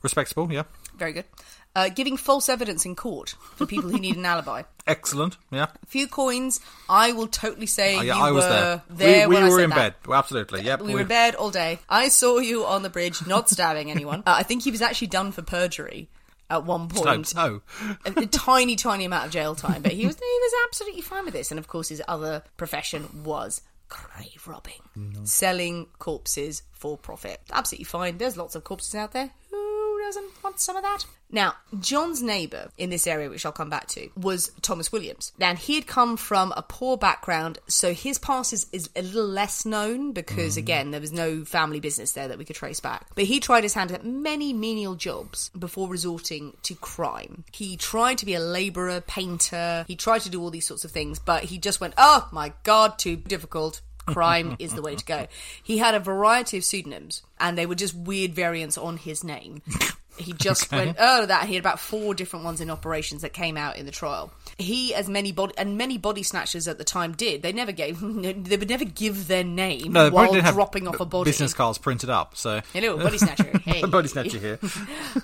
[0.02, 0.62] Respectable, yeah.
[0.96, 1.24] very good.
[1.78, 4.62] Uh, giving false evidence in court for people who need an alibi.
[4.88, 5.66] Excellent, yeah.
[5.82, 9.28] A few coins, I will totally say Oh, yeah, you I was were there.
[9.28, 10.02] we when we I were in that.
[10.02, 10.12] bed.
[10.12, 10.80] Absolutely, yep.
[10.82, 11.78] We were in bed all day.
[11.88, 14.20] I saw you on the bridge, not stabbing anyone.
[14.26, 16.08] Uh, I think he was actually done for perjury
[16.50, 17.26] at one point.
[17.28, 17.62] so.
[18.06, 21.24] a, a tiny, tiny amount of jail time, but he was he was absolutely fine
[21.26, 21.50] with this.
[21.52, 24.82] And of course, his other profession was grave robbing,
[25.24, 27.40] selling corpses for profit.
[27.52, 28.18] Absolutely fine.
[28.18, 29.30] There's lots of corpses out there.
[29.98, 31.06] Who doesn't want some of that?
[31.28, 35.32] Now, John's neighbour in this area, which I'll come back to, was Thomas Williams.
[35.38, 39.26] Now, he had come from a poor background, so his past is, is a little
[39.26, 40.58] less known because, mm-hmm.
[40.60, 43.08] again, there was no family business there that we could trace back.
[43.16, 47.42] But he tried his hand at many menial jobs before resorting to crime.
[47.52, 50.92] He tried to be a labourer, painter, he tried to do all these sorts of
[50.92, 53.80] things, but he just went, oh my god, too difficult.
[54.12, 55.26] Crime is the way to go.
[55.62, 59.62] He had a variety of pseudonyms, and they were just weird variants on his name.
[60.16, 61.46] He just went, oh, that.
[61.46, 64.32] He had about four different ones in operations that came out in the trial.
[64.58, 68.00] He, as many body, and many body snatchers at the time did, they never gave,
[68.48, 71.28] they would never give their name No, while dropping off a body.
[71.30, 72.36] business cards printed up.
[72.36, 73.52] So Hello, body snatcher.
[73.68, 73.84] Hey.
[73.84, 74.58] body snatcher here.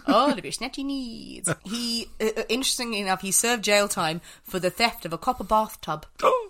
[0.06, 1.52] of your snatchy needs.
[1.64, 5.44] He, uh, uh, interestingly enough, he served jail time for the theft of a copper
[5.44, 6.06] bathtub.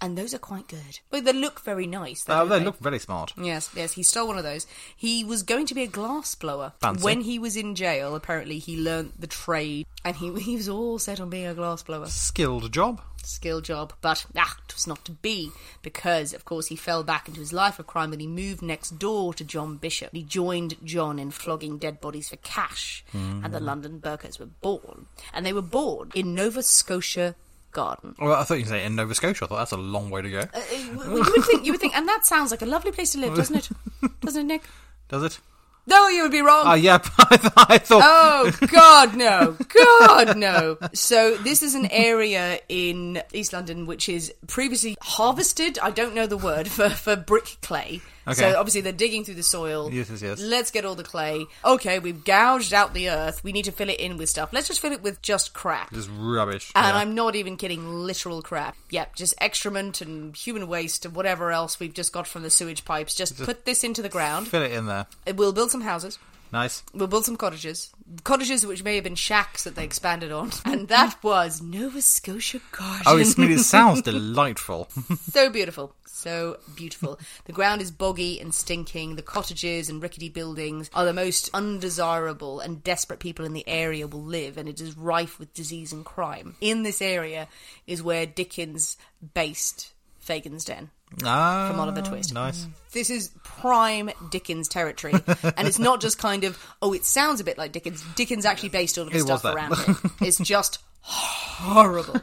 [0.00, 1.00] and those are quite good.
[1.10, 2.24] But they look very nice.
[2.28, 3.34] Oh, don't they look very smart.
[3.36, 4.66] Yes, yes, he stole one of those.
[4.96, 6.72] He was going to be a glass blower.
[6.80, 7.02] Fancy.
[7.02, 10.98] When he was in jail, apparently he learnt the trade and he, he was all
[10.98, 12.06] set on being a glass blower.
[12.06, 13.00] Skilled job.
[13.24, 15.50] Skill job, but ah, it was not to be
[15.82, 18.98] because, of course, he fell back into his life of crime and he moved next
[18.98, 20.10] door to John Bishop.
[20.12, 25.06] He joined John in flogging dead bodies for cash, and the London Burkers were born.
[25.34, 27.34] And they were born in Nova Scotia
[27.72, 28.14] Garden.
[28.18, 29.44] Well, I thought you saying in Nova Scotia.
[29.44, 30.40] I thought that's a long way to go.
[30.40, 33.18] Uh, you would think, you would think, and that sounds like a lovely place to
[33.18, 33.68] live, doesn't it?
[34.20, 34.62] Doesn't it, Nick?
[35.08, 35.40] Does it?
[35.86, 36.64] No, you would be wrong.
[36.66, 36.98] Oh, yeah.
[37.18, 38.02] I th- I thought.
[38.04, 39.56] Oh God, no!
[39.74, 40.76] God, no!
[40.92, 45.78] So this is an area in East London which is previously harvested.
[45.78, 48.02] I don't know the word for for brick clay.
[48.28, 48.52] Okay.
[48.52, 49.90] So obviously they're digging through the soil.
[49.92, 50.40] Yes, yes, yes.
[50.40, 51.46] Let's get all the clay.
[51.64, 53.42] Okay, we've gouged out the earth.
[53.42, 54.52] We need to fill it in with stuff.
[54.52, 55.92] Let's just fill it with just crap.
[55.92, 56.72] Just rubbish.
[56.74, 56.96] And yeah.
[57.00, 58.76] I'm not even kidding, literal crap.
[58.90, 62.84] Yep, just excrement and human waste and whatever else we've just got from the sewage
[62.84, 63.14] pipes.
[63.14, 64.48] Just, put this into the ground.
[64.48, 65.06] Fill it in there.
[65.34, 66.18] We'll build some houses.
[66.52, 66.82] Nice.
[66.94, 67.90] We'll build some cottages.
[68.24, 70.50] Cottages which may have been shacks that they expanded on.
[70.64, 73.02] And that was Nova Scotia Garden.
[73.06, 74.88] Oh, it's, I mean, it sounds delightful.
[75.30, 75.94] so beautiful.
[76.06, 77.18] So beautiful.
[77.44, 79.16] The ground is boggy and stinking.
[79.16, 84.06] The cottages and rickety buildings are the most undesirable and desperate people in the area
[84.06, 86.56] will live, and it is rife with disease and crime.
[86.60, 87.48] In this area
[87.86, 88.96] is where Dickens
[89.34, 90.90] based Fagin's Den.
[91.24, 92.32] Ah, From Oliver Twist.
[92.34, 92.66] Nice.
[92.92, 95.12] This is prime Dickens territory,
[95.56, 98.02] and it's not just kind of oh, it sounds a bit like Dickens.
[98.16, 99.96] Dickens actually based all of his It stuff around it.
[100.26, 102.20] It's just horrible.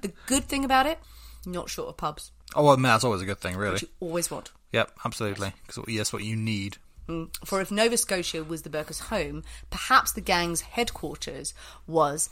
[0.00, 0.98] the good thing about it,
[1.46, 3.74] not short of pubs, Oh, well, man, that's always a good thing, really.
[3.74, 4.50] which you always want.
[4.72, 5.52] Yep, absolutely.
[5.66, 6.78] Because yes, what you need.
[7.44, 11.54] For if Nova Scotia was the Burkers' home, perhaps the gang's headquarters
[11.88, 12.30] was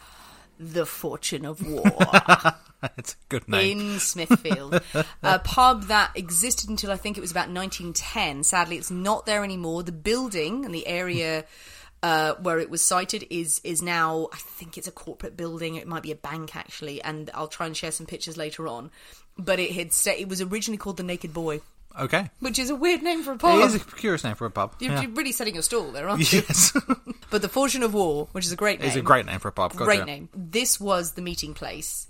[0.59, 1.85] the Fortune of War.
[2.97, 3.81] it's a good name.
[3.81, 4.83] in Smithfield,
[5.23, 8.45] a pub that existed until I think it was about 1910.
[8.45, 9.83] Sadly, it's not there anymore.
[9.83, 11.45] The building and the area
[12.03, 15.75] uh, where it was sited is is now I think it's a corporate building.
[15.75, 18.91] It might be a bank actually, and I'll try and share some pictures later on.
[19.37, 21.61] But it had sta- it was originally called the Naked Boy,
[21.99, 22.31] okay.
[22.41, 23.59] which is a weird name for a pub.
[23.59, 24.75] It is a curious name for a pub.
[24.81, 25.03] You're, yeah.
[25.03, 26.43] you're really setting your stall there, aren't you?
[26.49, 26.77] Yes.
[27.31, 29.49] But the Fortune of War, which is a great name, it's a great name for
[29.49, 29.75] a pub.
[29.75, 30.31] great name.
[30.35, 32.07] This was the meeting place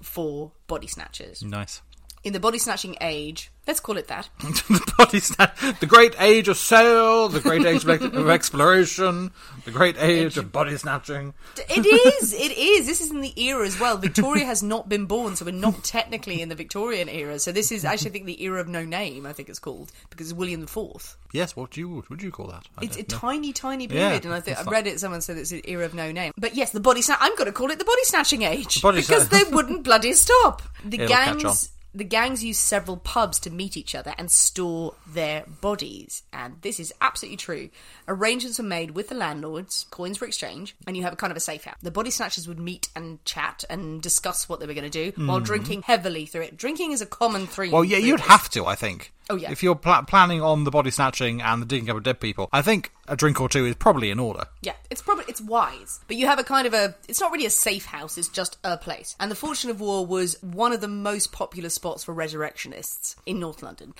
[0.00, 1.42] for body snatchers.
[1.42, 1.82] Nice.
[2.24, 4.28] In the body snatching age, let's call it that.
[4.38, 9.32] the body snatch, the great age of sail, the great age of, exploration,
[9.64, 11.34] the great age of body snatching.
[11.68, 12.32] It is.
[12.32, 12.86] It is.
[12.86, 13.96] This is in the era as well.
[13.96, 17.40] Victoria has not been born, so we're not technically in the Victorian era.
[17.40, 19.26] So this is actually, I think, the era of no name.
[19.26, 21.16] I think it's called because it's William the Fourth.
[21.32, 22.68] Yes, what do you what would you call that?
[22.78, 23.06] I It's a know.
[23.08, 25.00] tiny, tiny Yeah, period, and I think I read it.
[25.00, 26.32] Someone said it's an era of no name.
[26.38, 27.18] But yes, the body snatch.
[27.20, 30.62] I'm going to call it the body snatching age body because they wouldn't bloody stop.
[30.84, 31.70] The It'll gangs.
[31.94, 36.22] The gangs use several pubs to meet each other and store their bodies.
[36.32, 37.68] And this is absolutely true.
[38.08, 41.36] Arrangements were made with the landlords, coins for exchange, and you have a kind of
[41.36, 41.76] a safe house.
[41.82, 45.22] The body snatchers would meet and chat and discuss what they were going to do
[45.26, 46.56] while drinking heavily through it.
[46.56, 47.68] Drinking is a common theme.
[47.68, 47.72] Mm.
[47.72, 48.26] Well, yeah, you'd this.
[48.26, 49.12] have to, I think.
[49.32, 49.50] Oh, yeah.
[49.50, 52.50] If you're pla- planning on the body snatching and the digging up of dead people,
[52.52, 54.44] I think a drink or two is probably in order.
[54.60, 56.94] Yeah, it's probably it's wise, but you have a kind of a.
[57.08, 59.16] It's not really a safe house; it's just a place.
[59.18, 63.40] And the Fortune of War was one of the most popular spots for resurrectionists in
[63.40, 63.94] North London,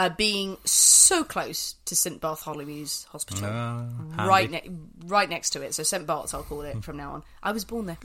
[0.00, 3.84] uh, being so close to St Bartholomew's Hospital, Ah,
[4.26, 4.70] right ne-
[5.06, 5.74] right next to it.
[5.74, 7.22] So St Bart's, I'll call it from now on.
[7.42, 7.98] I was born there.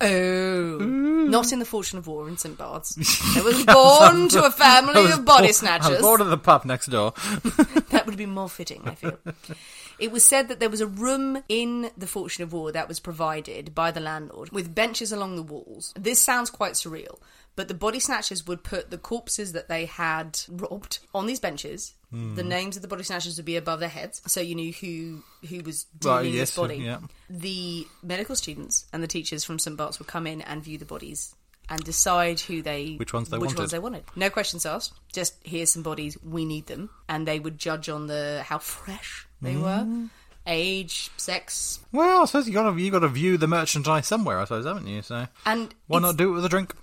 [0.00, 2.96] Oh, not in the Fortune of War in St Bart's.
[3.36, 5.90] I was born to a family of body born- I snatchers.
[5.90, 7.12] was born at the pub next door.
[7.90, 9.18] That would be more fitting, I feel.
[9.98, 13.00] It was said that there was a room in the Fortune of War that was
[13.00, 15.92] provided by the landlord with benches along the walls.
[15.96, 17.18] This sounds quite surreal,
[17.56, 21.94] but the body snatchers would put the corpses that they had robbed on these benches.
[22.10, 22.48] The hmm.
[22.48, 25.62] names of the body snatchers would be above their heads, so you knew who who
[25.62, 26.76] was Right, dealing yes, this body.
[26.76, 27.00] yeah.
[27.28, 30.86] The medical students and the teachers from St Bart's would come in and view the
[30.86, 31.34] bodies
[31.70, 33.58] and decide who they Which ones they which wanted.
[33.58, 34.04] ones they wanted.
[34.16, 34.94] No questions asked.
[35.12, 36.16] Just here's some bodies.
[36.22, 39.62] We need them, and they would judge on the how fresh they Mm.
[39.62, 40.08] were,
[40.46, 44.38] age, sex, Well, I suppose you got to you got to view the merchandise somewhere.
[44.40, 45.02] I suppose, haven't you?
[45.02, 46.74] So and why not do it with a drink?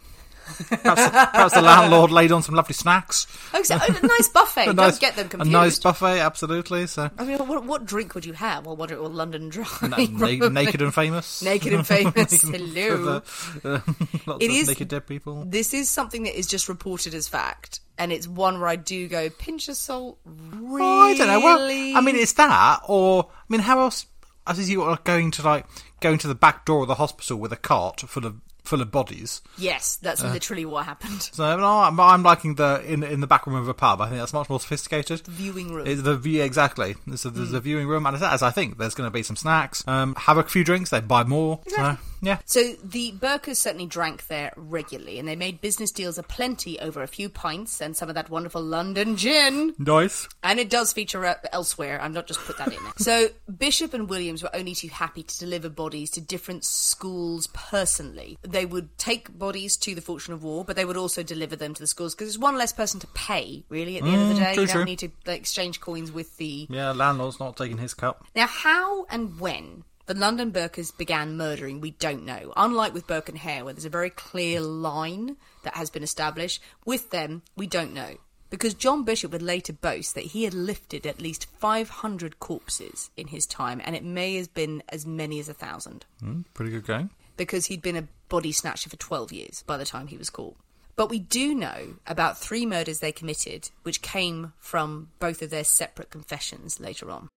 [0.46, 3.26] Perhaps, perhaps the landlord laid on some lovely snacks.
[3.54, 4.62] Oh, so, oh, a nice buffet.
[4.64, 6.86] A Don't nice- get them A nice buffet, absolutely.
[6.88, 8.66] So I mean, what, what drink would you have?
[8.66, 9.66] Well, what well, London Dry.
[9.82, 11.42] Na- na- naked and famous.
[11.42, 12.42] Naked and famous.
[12.42, 13.22] Hello.
[13.22, 13.80] with, uh,
[14.28, 15.44] lots It of is- naked dead people.
[15.46, 19.08] This is something that is just reported as fact, and it's one where I do
[19.08, 20.20] go pinch of salt.
[20.26, 20.84] Really?
[20.86, 21.40] Oh, I don't know.
[21.40, 21.60] Well,
[21.98, 24.06] I mean, it's that, or I mean, how else?
[24.48, 25.66] I suppose you are going to like
[26.02, 28.92] going to the back door of the hospital with a cart full of full of
[28.92, 29.42] bodies.
[29.58, 30.32] yes, that's Uh.
[30.32, 31.30] literally what happened.
[31.36, 34.02] So no, I'm, I'm liking the in in the back room of a pub.
[34.02, 35.26] I think that's much more sophisticated.
[35.28, 35.86] Viewing room.
[35.88, 36.96] It's the view exactly.
[37.06, 39.84] There's a, a viewing room, and as, I think there's going to be some snacks.
[39.88, 40.90] Um, have a few drinks.
[40.92, 41.60] They buy more.
[41.68, 42.38] So, yeah.
[42.46, 47.08] So the Burkers certainly drank there regularly, and they made business deals aplenty over a
[47.08, 49.74] few pints and some of that wonderful London gin.
[49.78, 50.28] Nice.
[50.42, 52.00] And it does feature uh, elsewhere.
[52.02, 52.94] I'm not just put that in there.
[52.98, 58.38] So Bishop and Williams were only too happy to deliver bodies to different schools personally.
[58.42, 61.74] They would take bodies to the Fortune of War, but they would also deliver them
[61.74, 63.66] to the schools because there's one less person to pay.
[63.68, 64.86] Really, at the end of the mm, day, true, you don't true.
[64.86, 68.22] need to like, exchange coins with the Yeah, landlord's not taking his cut.
[68.36, 72.54] now, how and when the London Burkers began murdering, we don't know.
[72.56, 76.62] Unlike with Burke and Hare, where there's a very clear line that has been established,
[76.86, 78.18] with them, we don't know.
[78.52, 83.28] Because John Bishop would later boast that he had lifted at least 500 corpses in
[83.28, 86.86] his time, and it may have been as many as a thousand, hmm, Pretty good
[86.86, 87.10] going.
[87.38, 90.56] Because he'd been a body snatcher for 12 years by the time he was caught.
[90.96, 95.66] But we do know about three murders they committed, which came from both of their
[95.66, 97.28] separate confessions later on.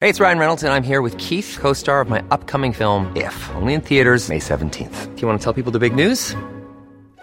[0.00, 3.10] Hey, it's Ryan Reynolds, and I'm here with Keith, co star of my upcoming film,
[3.16, 5.14] If, only in theaters, May 17th.
[5.14, 6.34] Do you want to tell people the big news?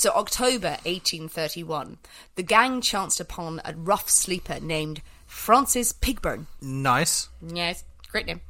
[0.00, 1.98] So, October 1831,
[2.34, 6.46] the gang chanced upon a rough sleeper named Frances Pigburn.
[6.62, 7.28] Nice.
[7.46, 8.40] Yes, great name.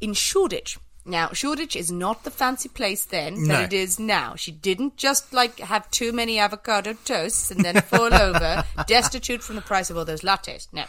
[0.00, 0.78] In Shoreditch.
[1.04, 3.48] Now, Shoreditch is not the fancy place then No.
[3.48, 4.34] that it is now.
[4.36, 9.56] She didn't just like have too many avocado toasts and then fall over, destitute from
[9.56, 10.68] the price of all those lattes.
[10.72, 10.86] No.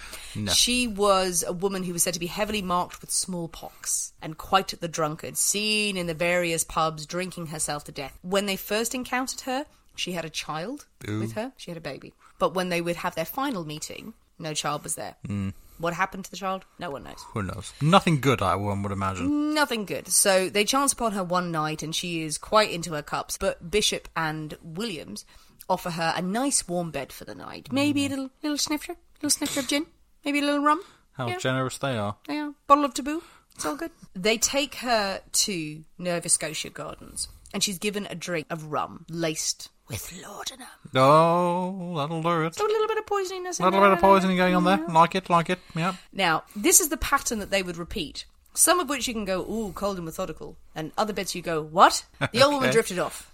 [0.54, 4.70] She was a woman who was said to be heavily marked with smallpox and quite
[4.80, 8.18] the drunkard, seen in the various pubs drinking herself to death.
[8.22, 11.52] When they first encountered her, she had a child with her.
[11.58, 12.14] She had a baby.
[12.38, 15.16] But when they would have their final meeting, no child was there.
[15.26, 15.50] Hmm.
[15.78, 16.66] What happened to the child?
[16.78, 17.24] No one knows.
[17.34, 17.74] Who knows?
[17.82, 19.54] Nothing good, I one would imagine.
[19.54, 20.10] Nothing good.
[20.10, 23.72] So they chance upon her one night and she is quite into her cups, but
[23.72, 25.26] Bishop and Williams
[25.70, 27.70] offer her a nice warm bed for the night.
[27.72, 28.12] Maybe a hmm.
[28.12, 29.86] little little snifter, little snifter of gin,
[30.26, 30.82] maybe a little rum.
[31.14, 31.38] How Yeah.
[31.38, 32.18] generous they are.
[32.28, 33.24] Yeah, bottle of taboo.
[33.56, 33.92] It's all good.
[34.14, 39.70] They take her to Nova Scotia Gardens and she's given a drink of rum laced
[39.90, 40.68] with laudanum.
[40.96, 42.56] Oh, that'll do it.
[42.56, 43.60] So a little bit of poisoniness.
[43.60, 44.78] A little bit of poisoning going on there.
[44.88, 45.60] Like it, like it.
[45.76, 45.96] Yep.
[46.14, 48.26] Now, this is the pattern that they would repeat.
[48.54, 50.58] Some of which you can go, ooh, cold and methodical.
[50.76, 52.06] And other bits you go, what?
[52.32, 53.32] The old woman drifted off.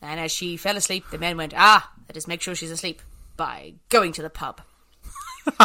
[0.00, 3.02] And as she fell asleep, the men went, ah, let us make sure she's asleep
[3.36, 4.60] by going to the pub.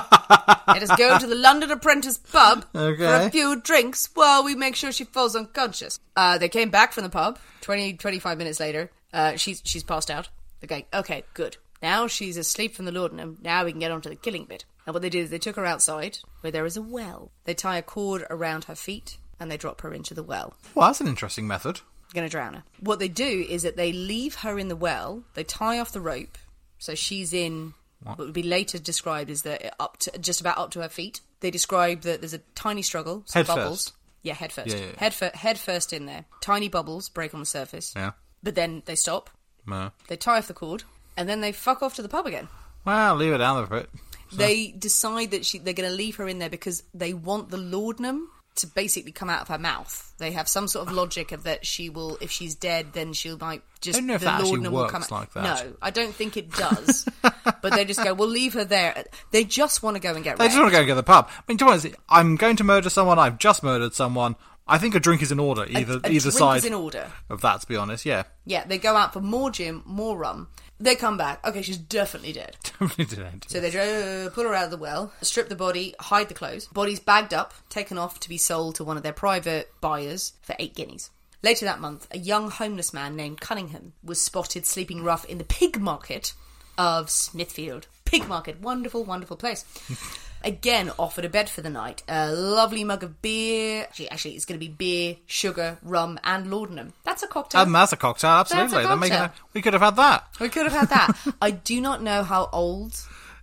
[0.67, 4.75] let us go to the London Apprentice pub for a few drinks while we make
[4.75, 5.99] sure she falls unconscious.
[6.15, 8.89] Uh, they came back from the pub 20, 25 minutes later.
[9.17, 10.30] Uh, she's, she's passed out.
[10.60, 11.58] They're going, okay, good.
[11.82, 13.38] Now she's asleep from the laudanum.
[13.41, 14.63] Now we can get on to the killing bit.
[14.86, 17.32] And what they did is they took her outside where there is a well.
[17.45, 20.53] They tie a cord around her feet and they drop her into the well.
[20.73, 21.82] Well, that's an interesting method.
[22.13, 22.63] Going to drown her.
[22.80, 25.23] What they do is that they leave her in the well.
[25.34, 26.38] They tie off the rope,
[26.80, 30.71] so she's in what would be later described as the up to just about up
[30.71, 31.19] to her feet.
[31.41, 33.88] They describe that there's a tiny struggle, some Head bubbles.
[33.88, 33.93] first.
[34.23, 34.69] Yeah, head first.
[34.69, 34.99] Yeah, yeah, yeah.
[34.99, 36.25] Head fir- head first in there.
[36.41, 37.94] Tiny bubbles break on the surface.
[37.96, 38.12] Yeah.
[38.44, 39.29] But then they stop.
[39.65, 39.92] No.
[40.08, 40.83] They tie off the cord,
[41.17, 42.48] and then they fuck off to the pub again.
[42.85, 43.90] Well, leave it down there for it.
[44.33, 47.58] They decide that she, they're going to leave her in there because they want the
[47.58, 50.13] laudanum to basically come out of her mouth.
[50.17, 53.38] They have some sort of logic of that she will, if she's dead, then she'll
[53.38, 55.12] like just I don't know if the that actually laudanum will works come out.
[55.12, 55.44] like that.
[55.65, 57.08] No, I don't think it does.
[57.21, 59.06] but they just go, we'll leave her there.
[59.31, 60.54] They just want to go and get They wrecked.
[60.54, 61.29] just want to go and get the pub.
[61.29, 63.19] I mean, to be honest, I'm going to murder someone.
[63.19, 64.35] I've just murdered someone.
[64.67, 67.07] I think a drink is in order, either a either drink side is in order.
[67.29, 67.61] of that.
[67.61, 70.47] To be honest, yeah, Yeah, they go out for more gin, more rum.
[70.79, 71.45] They come back.
[71.47, 72.55] Okay, she's definitely dead.
[72.63, 73.45] definitely did.
[73.47, 76.67] So they dro- pull her out of the well, strip the body, hide the clothes.
[76.67, 80.55] Body's bagged up, taken off to be sold to one of their private buyers for
[80.59, 81.09] eight guineas.
[81.43, 85.43] Later that month, a young homeless man named Cunningham was spotted sleeping rough in the
[85.43, 86.33] pig market
[86.77, 87.87] of Smithfield.
[88.05, 89.63] Pig market, wonderful, wonderful place.
[90.44, 92.04] Again, offered a bed for the night.
[92.08, 93.83] A lovely mug of beer.
[93.83, 96.94] Actually, actually it's going to be beer, sugar, rum, and laudanum.
[97.04, 97.62] That's a cocktail.
[97.62, 98.83] And that's a cocktail, absolutely.
[98.83, 100.25] a making a- we could have had that.
[100.40, 101.35] We could have had that.
[101.42, 102.96] I do not know how old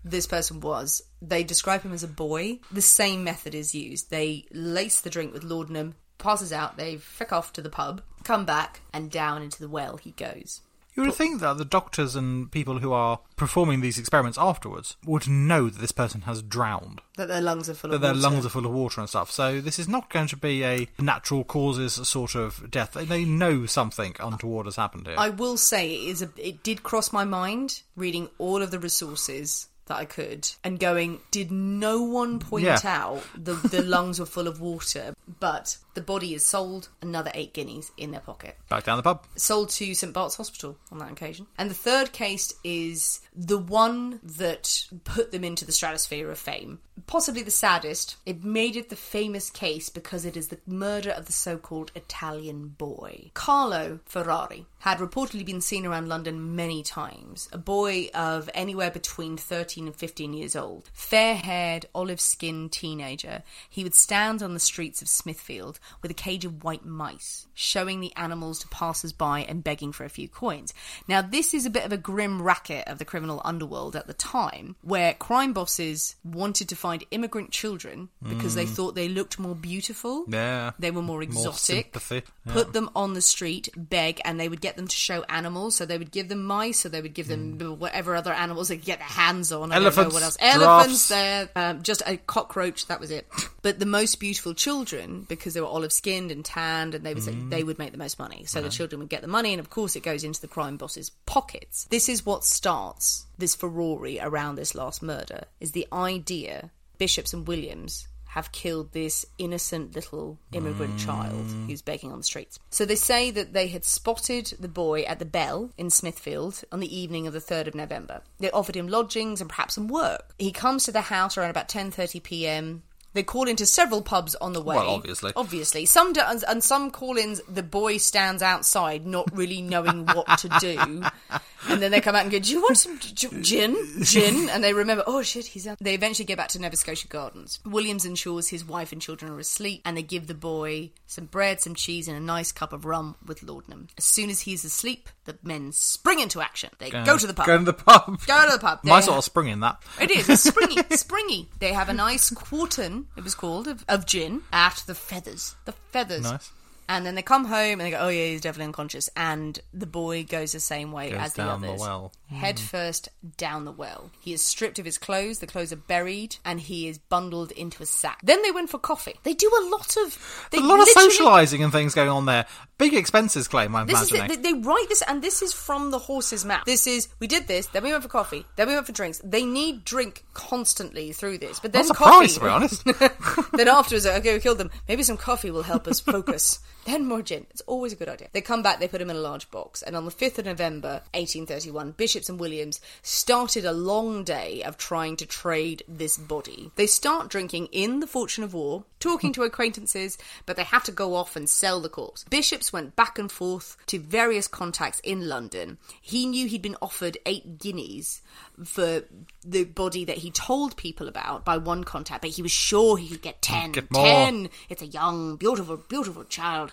[0.05, 1.03] this person was.
[1.23, 2.61] They describe him as a boy.
[2.71, 4.11] The same method is used.
[4.11, 8.45] They lace the drink with laudanum, passes out, they frick off to the pub, come
[8.45, 10.61] back, and down into the well he goes.
[10.97, 15.27] You would think that the doctors and people who are performing these experiments afterwards would
[15.29, 18.21] know that this person has drowned, That their lungs are full that of their water.
[18.23, 19.31] lungs are full of water and stuff.
[19.31, 22.93] So this is not going to be a natural causes sort of death.
[22.93, 25.17] They, they know something untoward has happened here.
[25.19, 28.79] I will say it is a, it did cross my mind reading all of the
[28.79, 32.79] resources that I could and going, did no one point Yeah.
[32.85, 37.55] out the the lungs were full of water, but the body is sold another eight
[37.55, 38.57] guineas in their pocket.
[38.69, 39.25] Back down the pub.
[39.37, 41.47] sold to St Bart's Hospital on that occasion.
[41.59, 46.81] And the third case is the one that put them into the stratosphere of fame.
[47.07, 48.17] Possibly the saddest.
[48.25, 51.91] It made it the famous case because it is the murder of the so called
[51.95, 53.31] Italian boy.
[53.35, 57.49] Carlo Ferrari had reportedly been seen around London many times.
[57.53, 60.91] A boy of anywhere between 13 and 15 years old.
[60.93, 63.43] Fair haired, olive skinned teenager.
[63.69, 68.01] He would stand on the streets of Smithfield with a cage of white mice, showing
[68.01, 70.73] the animals to passers by and begging for a few coins.
[71.09, 74.15] Now, this is a bit of a grim racket of the criminal underworld at the
[74.15, 79.55] time, where crime bosses wanted to find immigrant children because they thought they looked more
[79.55, 80.25] beautiful.
[80.29, 80.73] Yeah.
[80.79, 81.95] They were more exotic.
[81.95, 82.53] sympathy, yeah.
[82.53, 85.77] Put them on the street, beg, and they would get them to show animals.
[85.77, 88.77] So they would give them mice, or they would give them whatever other animals they
[88.77, 89.73] could get their hands on.
[89.73, 89.99] I don't know Hmm.
[89.99, 90.37] Elephants, what else.
[90.41, 92.87] Elephants, there, um, just a cockroach.
[92.87, 93.27] That was it.
[93.63, 97.23] But the most beautiful children, because they were olive skinned and tanned, and they would
[97.23, 97.67] say they mm.
[97.67, 98.45] would make the most money.
[98.47, 100.77] So the children would get the money, and of course it goes into the crime
[100.77, 101.87] boss's pockets.
[101.91, 105.45] This is what starts this Ferrari around this last murder.
[105.61, 111.07] Is the idea Bishops and Williams have killed this innocent little immigrant mm.
[111.07, 112.59] child who's begging on the streets.
[112.71, 116.81] So they say that they had spotted the boy at the Bell in Smithfield on
[116.81, 118.23] the evening of the 3rd of November.
[118.41, 120.35] They offered him lodgings and perhaps some work.
[120.37, 122.83] He comes to the house around about 10:30 p.m.
[123.15, 124.77] They call into several pubs on the way.
[124.77, 125.33] Well, obviously.
[125.37, 125.87] Obviously.
[125.87, 131.03] Some do, and- some call-ins the boy stands outside not really knowing what to do.
[131.67, 133.75] And then they come out and go, "Do you want some gin?
[134.03, 137.09] Gin?" And they remember, "Oh shit, he's out." They eventually get back to Nova Scotia
[137.09, 137.59] Gardens.
[137.65, 141.63] Williams ensures his wife and children are asleep, and they give the boy some bread,
[141.63, 143.89] some cheese, and a nice cup of rum with laudanum.
[143.97, 146.71] As soon as he's asleep, the men spring into action.
[146.79, 147.47] They go to the pub.
[147.47, 148.19] Go to the pub.
[148.27, 148.81] Go to the pub.
[148.85, 149.83] My They- sort of spring in that.
[150.01, 151.49] it is it's springy, springy.
[151.61, 153.05] They have a nice quartern.
[153.17, 155.55] It was called of, of gin at the feathers.
[155.65, 156.23] The feathers.
[156.25, 156.51] Nice.
[156.89, 159.87] And then they come home and they go, "Oh yeah, he's definitely unconscious." And the
[159.87, 162.13] boy goes the same way Goes as the down the others, well.
[162.29, 162.65] head hmm.
[162.67, 164.11] first down the well.
[164.21, 165.39] He is stripped of his clothes.
[165.39, 168.21] The clothes are buried, and he is bundled into a sack.
[168.23, 169.15] Then they went for coffee.
[169.23, 172.27] They do a lot of they a lot of literally- socialising and things going on
[172.27, 172.47] there.
[172.77, 174.39] Big expenses claim, I'm this is imagining.
[174.39, 174.43] it.
[174.43, 176.65] They, they write this, and this is from the horse's mouth.
[176.65, 179.21] This is we did this, then we went for coffee, then we went for drinks.
[179.25, 182.29] They need drink constantly through this, but then Not coffee.
[182.29, 183.53] surprised, to be honest.
[183.53, 184.71] then afterwards, okay, we killed them.
[184.89, 186.59] Maybe some coffee will help us focus.
[186.85, 187.47] then more gin.
[187.51, 188.29] It's always a good idea.
[188.33, 190.45] They come back, they put him in a large box, and on the 5th of
[190.45, 196.71] November, 1831, Bishops and Williams started a long day of trying to trade this body.
[196.77, 200.93] They start drinking in the Fortune of War, talking to acquaintances, but they have to
[200.93, 202.25] go off and sell the corpse.
[202.25, 205.79] Bishops went back and forth to various contacts in London.
[206.01, 208.23] He knew he'd been offered eight guineas
[208.65, 209.03] for
[209.45, 213.09] the body that he told people about by one contact, but he was sure he
[213.09, 213.73] could get ten.
[213.73, 214.05] Get more.
[214.05, 214.49] Ten.
[214.69, 216.73] It's a young, beautiful, beautiful child.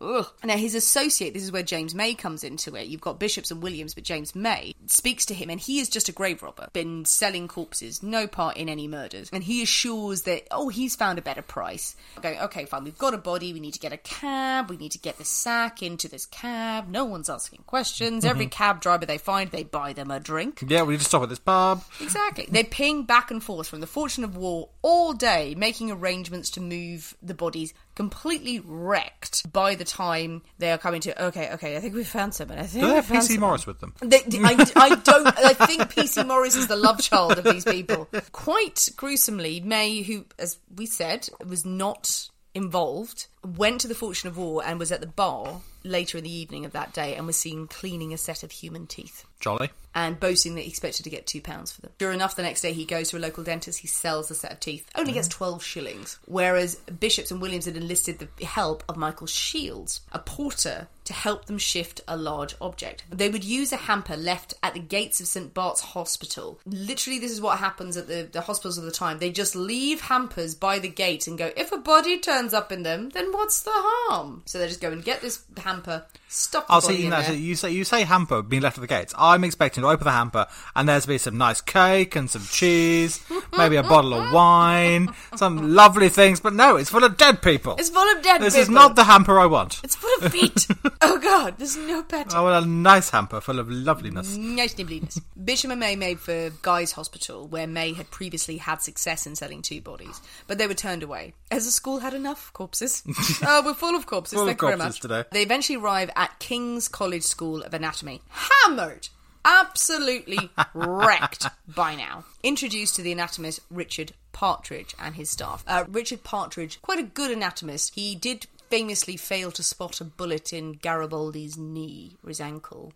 [0.00, 0.26] Ugh.
[0.44, 2.86] Now his associate, this is where James May comes into it.
[2.86, 6.08] You've got Bishops and Williams, but James May speaks to him, and he is just
[6.08, 10.46] a grave robber, been selling corpses, no part in any murders, and he assures that
[10.50, 11.96] oh, he's found a better price.
[12.20, 14.92] Going, okay, fine, we've got a body, we need to get a cab, we need
[14.92, 16.88] to get the sack into this cab.
[16.88, 18.24] No one's asking questions.
[18.24, 18.30] Mm-hmm.
[18.30, 20.62] Every cab driver they find, they buy them a drink.
[20.66, 21.82] yeah, we need to stop at this pub.
[22.00, 22.46] Exactly.
[22.50, 26.60] They ping back and forth from the Fortune of War all day, making arrangements to
[26.60, 31.24] move the bodies completely wrecked by the time they are coming to.
[31.26, 32.58] Okay, okay, I think we found someone.
[32.58, 33.94] I think Do they have PC someone." Morris with them?
[34.00, 35.26] They, I, I don't.
[35.26, 38.08] I think PC Morris is the love child of these people.
[38.32, 44.36] Quite gruesomely, May, who, as we said, was not involved, went to the Fortune of
[44.36, 47.36] War and was at the bar later in the evening of that day and was
[47.36, 49.70] seen cleaning a set of human teeth Jolly.
[49.94, 51.92] and boasting that he expected to get two pounds for them.
[52.00, 54.52] Sure enough, the next day he goes to a local dentist, he sells the set
[54.52, 55.32] of teeth, only gets mm.
[55.32, 56.18] 12 shillings.
[56.26, 61.44] Whereas Bishops and Williams had enlisted the help of Michael Shields, a porter, to help
[61.44, 63.04] them shift a large object.
[63.10, 65.54] They would use a hamper left at the gates of St.
[65.54, 66.58] Bart's Hospital.
[66.66, 69.18] Literally, this is what happens at the, the hospitals of the time.
[69.18, 72.82] They just leave hampers by the gate and go, if a body turns up in
[72.82, 74.42] them, then what's the harm?
[74.46, 77.04] So they just go and get this hamper, the I'll see.
[77.04, 79.14] in No, so you say you say hamper being left at the gates.
[79.16, 83.24] I'm expecting to open the hamper and there's be some nice cake and some cheese,
[83.56, 86.40] maybe a bottle of wine, some lovely things.
[86.40, 87.76] But no, it's full of dead people.
[87.78, 88.44] It's full of dead people.
[88.46, 88.62] this people.
[88.62, 89.80] is not the hamper I want.
[89.84, 90.66] It's full of feet.
[91.00, 92.36] oh god, there's no better.
[92.36, 94.36] Oh, I want a nice hamper full of loveliness.
[94.36, 95.20] Nice nibbliness.
[95.42, 99.62] Bishop and May made for Guy's Hospital, where May had previously had success in selling
[99.62, 101.34] two bodies, but they were turned away.
[101.50, 103.04] As the school had enough corpses.
[103.46, 104.34] oh, we're full of corpses.
[104.34, 105.24] Full of Thank you corpses today.
[105.30, 109.08] They eventually arrive at King's College School of Anatomy, hammered,
[109.44, 112.24] absolutely wrecked by now.
[112.42, 115.62] Introduced to the anatomist Richard Partridge and his staff.
[115.66, 117.94] Uh, Richard Partridge, quite a good anatomist.
[117.94, 122.92] He did famously fail to spot a bullet in Garibaldi's knee or his ankle.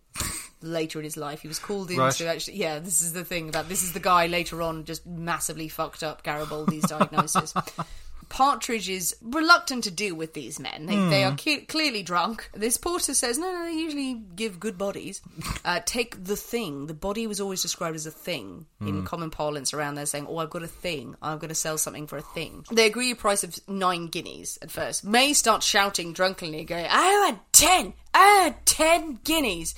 [0.61, 2.13] Later in his life, he was called in Right.
[2.15, 2.57] to actually.
[2.57, 6.03] Yeah, this is the thing about this is the guy later on just massively fucked
[6.03, 7.53] up Garibaldi's diagnosis.
[8.31, 10.85] Partridge is reluctant to deal with these men.
[10.85, 12.49] They, they are ke- clearly drunk.
[12.53, 15.21] This porter says, no, no, they usually give good bodies.
[15.63, 16.87] Uh, take the thing.
[16.87, 20.37] The body was always described as a thing in common parlance around there, saying, oh,
[20.37, 21.15] I've got a thing.
[21.21, 22.65] I'm going to sell something for a thing.
[22.71, 25.03] They agree a price of nine guineas at first.
[25.03, 27.93] May starts shouting drunkenly, going, I want ten!
[28.13, 29.75] Want ten guineas!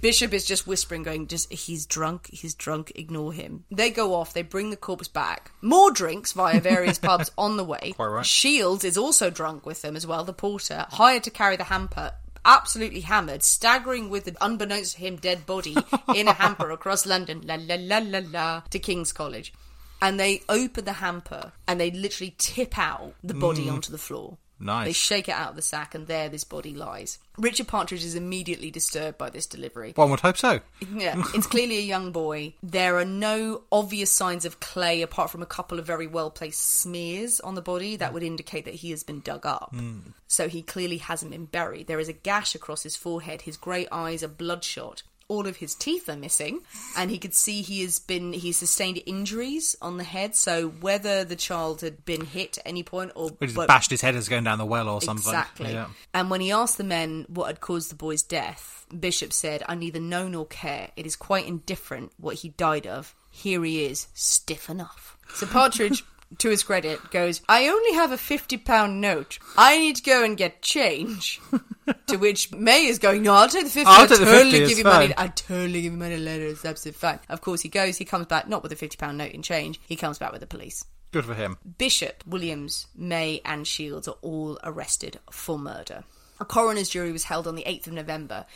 [0.00, 3.64] Bishop is just whispering, going, just he's drunk, he's drunk, ignore him.
[3.70, 5.52] They go off, they bring the corpse back.
[5.60, 7.92] More drinks via various pubs on the way.
[7.96, 8.26] Quite right.
[8.26, 12.12] Shields is also drunk with them as well, the porter, hired to carry the hamper.
[12.44, 15.76] Absolutely hammered, staggering with the unbeknownst to him dead body
[16.14, 19.52] in a hamper across London, la la la la la, to King's College.
[20.00, 23.74] And they open the hamper and they literally tip out the body mm.
[23.74, 24.38] onto the floor.
[24.62, 24.86] Nice.
[24.86, 27.18] They shake it out of the sack, and there this body lies.
[27.36, 29.92] Richard Partridge is immediately disturbed by this delivery.
[29.96, 30.60] One would hope so.
[30.94, 32.54] Yeah, it's clearly a young boy.
[32.62, 36.64] There are no obvious signs of clay apart from a couple of very well placed
[36.64, 39.70] smears on the body that would indicate that he has been dug up.
[39.72, 39.98] Hmm.
[40.28, 41.88] So he clearly hasn't been buried.
[41.88, 43.42] There is a gash across his forehead.
[43.42, 45.02] His grey eyes are bloodshot.
[45.28, 46.60] All of his teeth are missing,
[46.96, 50.34] and he could see he has been he sustained injuries on the head.
[50.36, 53.90] So whether the child had been hit at any point or He just but- bashed
[53.90, 55.32] his head as going down the well or something.
[55.32, 55.72] Exactly.
[55.72, 55.88] Yeah.
[56.12, 59.74] And when he asked the men what had caused the boy's death, Bishop said, I
[59.74, 60.90] neither know nor care.
[60.96, 63.14] It is quite indifferent what he died of.
[63.30, 65.16] Here he is, stiff enough.
[65.34, 66.04] So Partridge,
[66.38, 69.38] to his credit, goes, I only have a £50 note.
[69.56, 71.40] I need to go and get change.
[72.06, 74.78] to which May is going, No, I'll take the 50 I'll I'll totally 50, give
[74.78, 75.08] you money.
[75.08, 76.46] fine." I totally give you money later.
[76.46, 77.18] It's absolutely fine.
[77.28, 79.80] Of course, he goes, he comes back, not with a £50 note in change.
[79.86, 80.84] He comes back with the police.
[81.12, 81.58] Good for him.
[81.78, 86.04] Bishop, Williams, May, and Shields are all arrested for murder.
[86.40, 88.46] A coroner's jury was held on the 8th of November.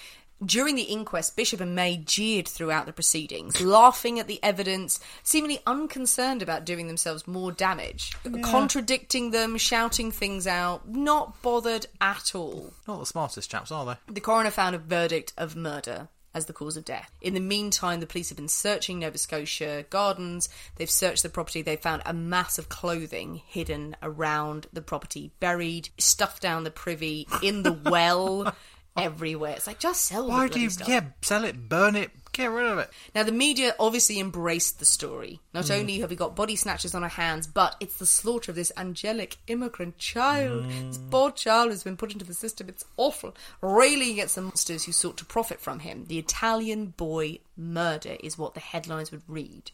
[0.44, 5.60] During the inquest, Bishop and May jeered throughout the proceedings, laughing at the evidence, seemingly
[5.66, 8.12] unconcerned about doing themselves more damage,
[8.42, 12.74] contradicting them, shouting things out, not bothered at all.
[12.86, 14.12] Not the smartest chaps, are they?
[14.12, 17.10] The coroner found a verdict of murder as the cause of death.
[17.22, 20.50] In the meantime, the police have been searching Nova Scotia gardens.
[20.76, 21.62] They've searched the property.
[21.62, 27.26] They found a mass of clothing hidden around the property, buried, stuffed down the privy,
[27.42, 28.54] in the well,
[28.96, 29.52] everywhere.
[29.52, 30.70] It's like, just sell Why do you?
[30.70, 30.88] stuff.
[30.88, 32.90] Yeah, sell it, burn it, get rid of it.
[33.14, 35.40] Now, the media obviously embraced the story.
[35.54, 38.56] Not only have we got body snatchers on our hands, but it's the slaughter of
[38.56, 40.68] this angelic immigrant child.
[40.68, 42.68] This poor child who's been put into the system.
[42.68, 43.34] It's awful.
[43.60, 46.04] Railing against the monsters who sought to profit from him.
[46.08, 49.70] The Italian boy murder is what the headlines would read.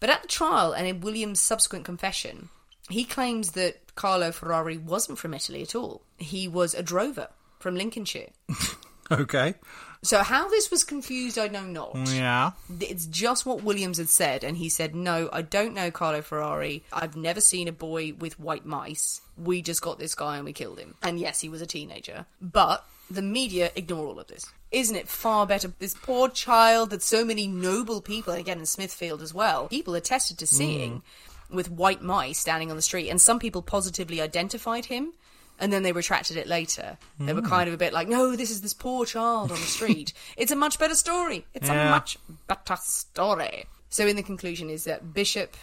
[0.00, 2.48] But at the trial and in William's subsequent confession,
[2.88, 6.02] he claims that Carlo Ferrari wasn't from Italy at all.
[6.18, 7.28] He was a drover
[7.66, 8.30] from Lincolnshire.
[9.08, 9.54] Okay.
[10.02, 11.96] So how this was confused, I know not.
[12.08, 12.50] Yeah.
[12.80, 16.82] It's just what Williams had said, and he said, No, I don't know Carlo Ferrari.
[16.92, 19.20] I've never seen a boy with white mice.
[19.38, 20.96] We just got this guy and we killed him.
[21.04, 22.26] And yes, he was a teenager.
[22.42, 24.44] But the media ignore all of this.
[24.72, 25.72] Isn't it far better?
[25.78, 29.94] This poor child that so many noble people, and again in Smithfield as well, people
[29.94, 31.02] attested to seeing.
[31.48, 31.54] Mm.
[31.54, 35.12] with white mice standing on the street, and some people positively identified him.
[35.58, 36.98] And then they retracted it later.
[37.18, 37.36] They Hmm.
[37.40, 40.12] were kind of a bit like, no, this is this poor child on the street.
[40.36, 41.46] it's a much better story.
[41.54, 41.88] It's Yeah.
[41.88, 43.66] a much better story.
[43.88, 45.56] So, in the conclusion, is that Bishop,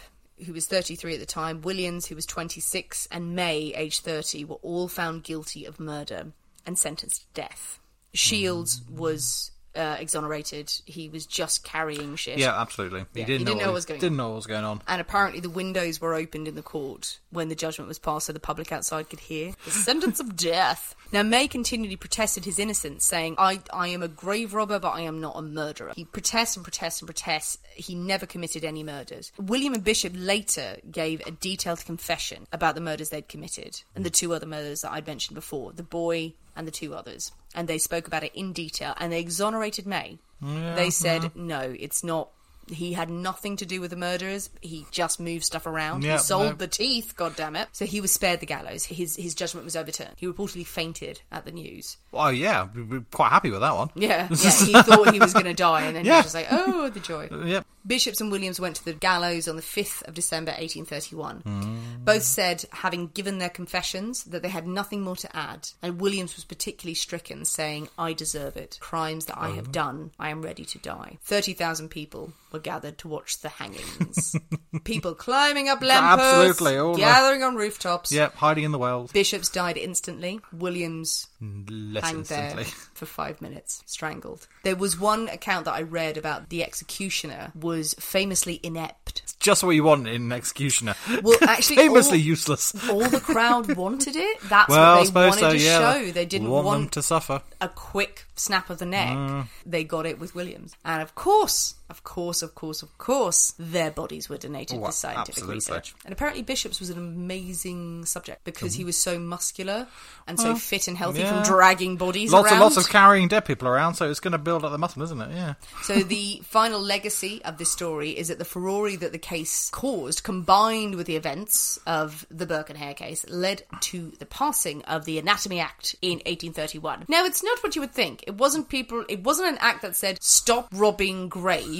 [0.44, 4.56] who was 33 at the time, Williams, who was 26, and May, aged 30, were
[4.56, 6.32] all found guilty of murder
[6.66, 7.78] and sentenced to death.
[8.12, 10.72] Shields was uh, exonerated.
[10.84, 12.38] He was just carrying shit.
[12.38, 13.06] Yeah, absolutely.
[13.14, 14.64] He Yeah, didn't, he know, didn't know what was going didn't know what was going
[14.64, 14.82] on.
[14.86, 18.32] And apparently, the windows were opened in the court when the judgment was passed, so
[18.32, 20.94] the public outside could hear the sentence of death.
[21.12, 25.02] Now, May continually protested his innocence, saying, I, I am a grave robber, but I
[25.02, 25.92] am not a murderer.
[25.94, 27.58] He protests and protests and protests.
[27.74, 29.30] He never committed any murders.
[29.38, 34.10] William and Bishop later gave a detailed confession about the murders they'd committed and the
[34.10, 37.32] two other murders that I'd mentioned before the boy and the two others.
[37.54, 40.18] And they spoke about it in detail and they exonerated May.
[40.42, 42.30] they said, no, it's not.
[42.70, 44.48] He had nothing to do with the murders.
[44.62, 46.02] He just moved stuff around.
[46.02, 46.52] Yeah, he sold no.
[46.54, 47.68] the teeth, God damn it!
[47.72, 48.86] So he was spared the gallows.
[48.86, 50.14] His his judgment was overturned.
[50.16, 51.98] He reportedly fainted at the news.
[52.14, 53.90] Oh yeah, we- we're quite happy with that one.
[53.94, 54.50] Yeah, yeah.
[54.50, 57.00] He thought he was going to die, and then he was just like, "Oh, the
[57.00, 57.66] joy." Yep.
[57.86, 61.40] Bishops and Williams went to the gallows on the 5th of December 1831.
[61.40, 62.04] Hmm.
[62.04, 66.34] Both said, having given their confessions, that they had nothing more to add, and Williams
[66.36, 68.78] was particularly stricken, saying, I deserve it.
[68.80, 69.54] Crimes that I Oh.
[69.54, 71.18] have done, I am ready to die.
[71.24, 74.36] 30,000 people were gathered to watch the hangings.
[74.84, 78.12] people climbing up lampposts, Absolutely, all the- gathering on rooftops.
[78.12, 79.12] Yep, hiding in the wells.
[79.12, 80.40] Bishops died instantly.
[80.52, 81.26] Williams
[81.68, 82.64] Less hanged there
[82.94, 84.46] for five minutes, strangled.
[84.62, 89.20] There was one account that I read about the executioner was famously inept.
[89.24, 90.94] It's Just what you want in an executioner.
[91.22, 92.88] Well, actually, famously all- useless.
[92.90, 94.40] All the crowd wanted it.
[94.48, 95.50] That's Well, what they wanted so.
[95.52, 96.10] to Yeah, show.
[96.12, 97.42] They didn't want, want, them to suffer.
[97.60, 99.16] a quick snap of the neck.
[99.16, 99.46] Mm.
[99.66, 100.74] They got it with Williams.
[100.84, 104.92] And of course, of course, of course, of course, their bodies were donated Oh, for
[104.92, 105.54] scientific absolutely.
[105.56, 105.94] research.
[106.04, 109.86] And apparently, Bishops was an amazing subject because he was so muscular
[110.26, 111.42] and so fit and healthy yeah.
[111.42, 112.52] from dragging bodies Lots around.
[112.54, 115.02] and lots of carrying dead people around, so it's going to build up the muscle,
[115.02, 115.30] isn't it?
[115.34, 115.54] Yeah.
[115.82, 120.22] So the final legacy of this story is that the Ferrari that the case caused,
[120.22, 125.04] combined with the events of the Burke and Hare case, led to the passing of
[125.04, 127.04] the Anatomy Act in 1831.
[127.08, 128.24] Now, it's not what you would think.
[128.26, 129.04] It wasn't people.
[129.08, 131.28] It wasn't an act that said stop robbing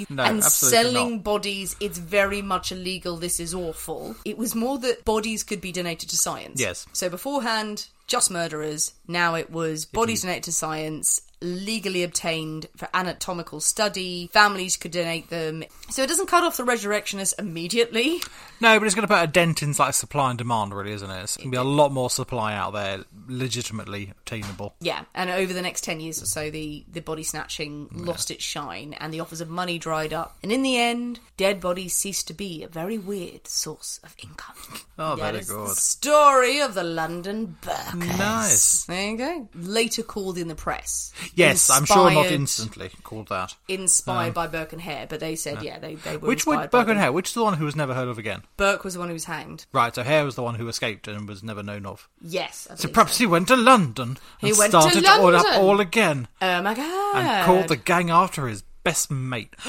[0.09, 1.25] No, and selling not.
[1.25, 1.77] bodies.
[1.81, 3.17] It's very much illegal.
[3.17, 4.17] This is awful.
[4.25, 6.61] It was more that bodies could be donated to science.
[6.61, 6.87] Yes.
[6.93, 8.93] So beforehand, just murderers.
[9.07, 14.31] Now it was bodies donated to science, legally obtained for anatomical study.
[14.33, 15.65] Families could donate them.
[15.91, 18.21] So it doesn't cut off the resurrectionists immediately.
[18.61, 21.11] No, but it's going to put a dent in like supply and demand, really, isn't
[21.11, 21.23] it?
[21.23, 24.75] It's going to be a lot more supply out there, legitimately obtainable.
[24.81, 28.43] Yeah, and over the next 10 years or so, the, the body snatching lost its
[28.45, 30.39] shine and the offers of money dried up.
[30.43, 34.57] And in the end, dead bodies ceased to be a very weird source of income.
[34.99, 35.71] Oh, That very good.
[35.71, 37.57] The story of the London
[37.99, 38.85] Nice.
[38.85, 39.49] There you go.
[39.55, 41.13] Later called in the press.
[41.35, 43.55] Yes, I'm sure not instantly called that.
[43.69, 46.71] Inspired by Burke and Hare, but they said, yeah, they, they were Which inspired would
[46.71, 47.03] by Burke and them.
[47.05, 47.13] Hare?
[47.13, 48.43] Which is the one who was never heard of again?
[48.57, 49.67] Burke was the one who was hanged.
[49.73, 52.09] Right, so Hare was the one who escaped and was never known of.
[52.21, 52.67] Yes.
[52.71, 55.45] I So believe perhaps he went to London He and went to started all up
[55.45, 55.63] London.
[55.63, 57.17] all again Oh my god.
[57.17, 59.55] and called the gang after his best mate.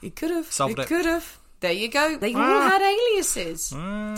[0.00, 0.50] He could have.
[0.52, 0.88] Solved he it.
[0.88, 1.38] could have.
[1.60, 2.16] There you go.
[2.16, 2.68] They all Ah.
[2.70, 3.64] had aliases.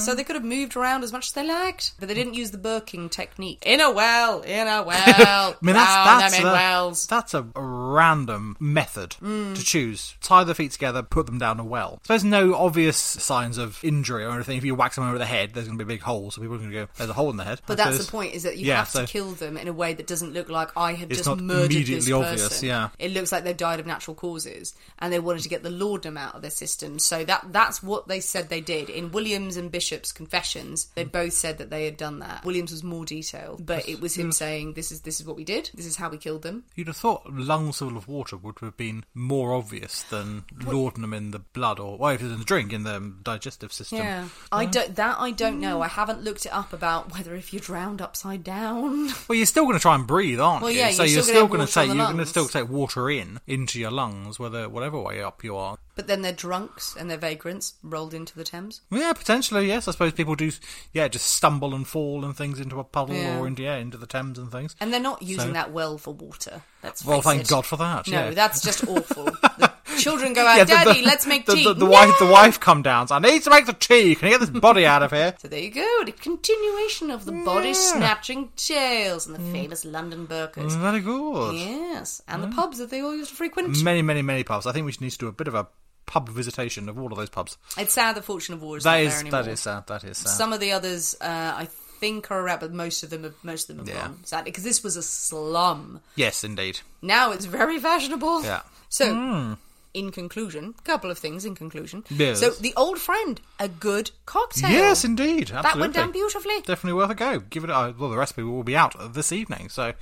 [0.05, 1.93] So they could have moved around as much as they liked.
[1.99, 3.63] But they didn't use the Burking technique.
[3.65, 4.97] In a well, in a well.
[4.97, 7.07] I mean, that's that's a, wells.
[7.07, 9.55] that's a random method Mm.
[9.57, 10.15] to choose.
[10.23, 12.01] Tie the feet together, put them down a well.
[12.05, 14.57] So there's no obvious signs of injury or anything.
[14.59, 16.41] If you whack someone over the head, there's going to be a big hole, so
[16.41, 18.35] people are going to go, "There's a hole in the head." But that's the point:
[18.35, 20.49] is that you Yeah, have so- to kill them in a way that doesn't look
[20.49, 22.69] like I have just murdered this immediately obvious, person.
[22.69, 22.89] yeah.
[22.99, 26.17] it looks like they've died of natural causes, and they wanted to get the laudanum
[26.17, 26.99] out of their system.
[26.99, 30.89] So that that's what they said they did in Williams and Bishop's confessions.
[30.97, 31.11] They hmm.
[31.11, 32.45] both said that they had done that.
[32.45, 35.45] Williams was more detailed, but it was him saying, "This is this is what we
[35.45, 35.71] did.
[35.73, 38.77] This is how we killed them." You'd have thought lungs full of water would have
[38.77, 42.73] been more obvious than laudanum in the blood, or well, if it's in the drink
[42.73, 43.99] in the digestive system.
[43.99, 44.97] Yeah, I don't.
[44.97, 45.77] That I don't know.
[45.77, 45.83] Hmm.
[45.83, 49.11] I haven't looked it up about whether if you're drowned upside down.
[49.29, 50.79] Well, you're still going to try and breathe, aren't Well, you?
[50.79, 53.39] yeah, so you're you're still going to take you're going to still take water in
[53.47, 55.79] into your lungs, whether whatever way up you are.
[56.01, 58.81] But then they're drunks and they're vagrants rolled into the Thames.
[58.91, 59.87] Yeah, potentially, yes.
[59.87, 60.51] I suppose people do,
[60.95, 63.39] yeah, just stumble and fall and things into a puddle Yeah.
[63.39, 64.75] or into yeah, into the Thames and things.
[64.81, 66.63] And they're not using So- that well for water.
[66.83, 67.49] Let's Well, thank it.
[67.49, 68.09] God for that.
[68.09, 68.31] No, yeah.
[68.31, 69.25] that's just awful.
[69.27, 71.65] The children go out, Yeah, the- Daddy, the- let's make the, tea.
[71.65, 71.91] The, the No!
[71.91, 73.09] wife, the wife, come down.
[73.09, 74.15] So I need to make the tea.
[74.15, 75.35] Can you get this body out of here?
[75.41, 79.53] So there you go, the continuation of the body snatching tales and the Mm.
[79.53, 80.75] famous London burkers.
[80.77, 81.57] Very good.
[81.57, 83.83] Yes, and the pubs that they all used to frequent.
[83.85, 84.67] Many, many, many pubs.
[84.67, 85.67] I think we should need to do a bit of a
[86.11, 87.57] pub visitation of all of those pubs.
[87.79, 89.43] It's sad the Fortune of War is That not is there anymore.
[89.45, 89.87] that is sad.
[89.87, 90.29] That is sad.
[90.31, 91.69] Some of the others, uh, I
[92.01, 94.03] think, are around, but most of them, have, most of them have Yeah.
[94.09, 94.19] gone.
[94.25, 96.01] Sadly, because this was a slum.
[96.17, 96.81] yes, indeed.
[97.01, 98.43] Now it's very fashionable.
[98.43, 98.63] Yeah.
[98.89, 99.57] So,
[99.95, 101.45] in conclusion, a couple of things.
[101.45, 102.41] In conclusion, Yes.
[102.41, 104.71] so the old friend, a good cocktail.
[104.71, 105.51] Yes, indeed.
[105.51, 105.63] Absolutely.
[105.63, 106.61] That went down beautifully.
[106.61, 107.41] Definitely worth a go.
[107.41, 107.71] Give it.
[107.71, 109.93] A, well, the recipe will be out this evening, so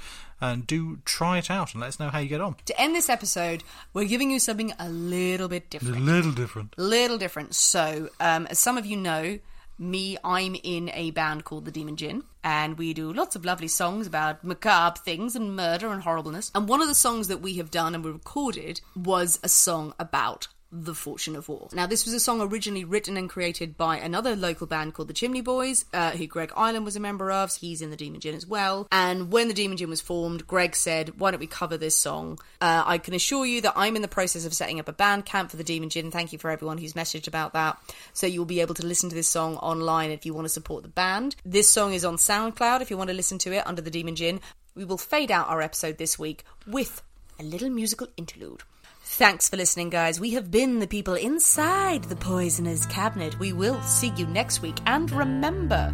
[0.40, 2.54] and do try it out and let us know how you get on.
[2.66, 5.96] To end this episode, we're giving you something a little bit different.
[5.96, 6.74] A little different.
[6.78, 7.54] A little different.
[7.56, 9.40] So, um, as some of you know,
[9.80, 13.68] me, I'm in a band called the Demon Gin, and we do lots of lovely
[13.68, 16.50] songs about macabre things and murder and horribleness.
[16.54, 19.92] And one of the songs that we have done and we recorded was a song
[19.98, 21.68] about the Fortune of War.
[21.72, 25.14] Now, this was a song originally written and created by another local band called the
[25.14, 27.54] Chimney Boys, uh, who Greg Island was a member of.
[27.56, 28.86] He's in the Demon Gin as well.
[28.92, 32.38] And when the Demon Gin was formed, Greg said, Why don't we cover this song?
[32.60, 35.50] Uh, I can assure you that I'm in the process of setting up a Bandcamp
[35.50, 36.10] for the Demon Gin.
[36.10, 37.78] Thank you for everyone who's messaged about that.
[38.12, 40.82] So you'll be able to listen to this song online if you want to support
[40.82, 41.36] the band.
[41.44, 44.16] This song is on SoundCloud if you want to listen to it under the Demon
[44.16, 44.40] Gin.
[44.74, 47.02] We will fade out our episode this week with
[47.40, 48.62] a little musical interlude.
[49.10, 50.20] Thanks for listening, guys.
[50.20, 53.38] We have been the people inside the poisoner's cabinet.
[53.40, 54.76] We will see you next week.
[54.86, 55.92] And remember,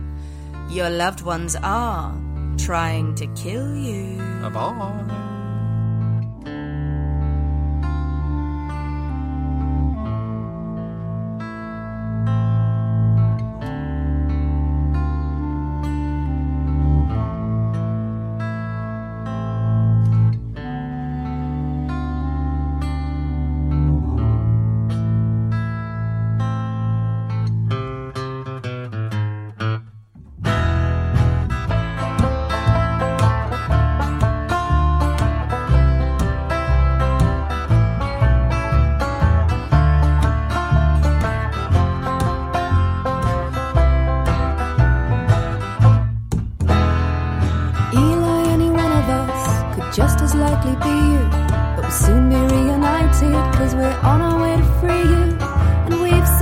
[0.68, 2.12] your loved ones are
[2.58, 4.18] trying to kill you.
[4.52, 5.33] Bye.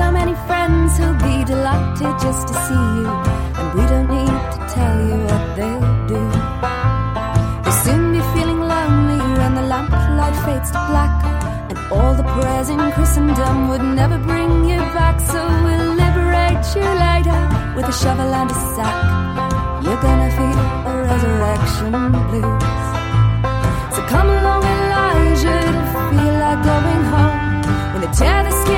[0.03, 3.11] So many friends who'll be delighted just to see you.
[3.59, 6.23] And we don't need to tell you what they'll do.
[7.65, 11.13] You'll soon be feeling lonely when the lamplight fades to black.
[11.71, 15.17] And all the prayers in Christendom would never bring you back.
[15.33, 17.41] So we'll liberate you later
[17.77, 18.99] with a shovel and a sack.
[19.85, 21.93] You're gonna feel a resurrection
[22.29, 22.87] blues.
[23.95, 27.39] So come along, Elijah, to feel like going home.
[27.93, 28.72] When they tear the skin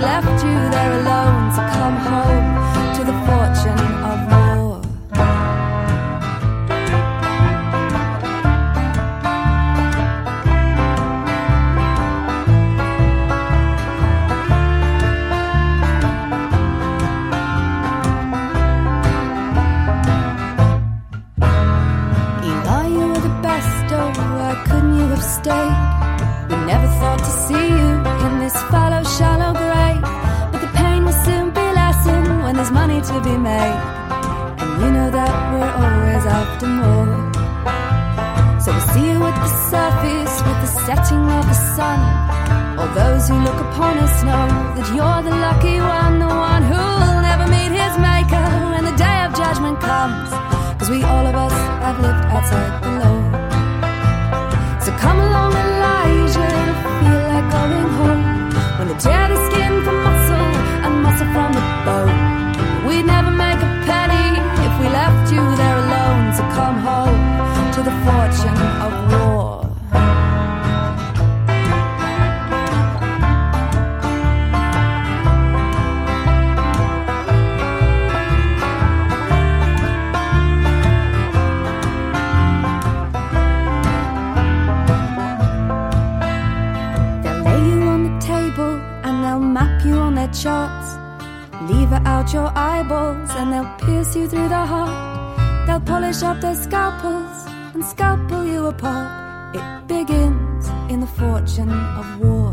[0.00, 1.52] left you there alone.
[1.54, 2.47] So come home
[44.18, 46.57] us know that you're the lucky one, the one
[97.78, 99.54] and scalpel you apart.
[99.54, 102.52] It begins in the fortune of war.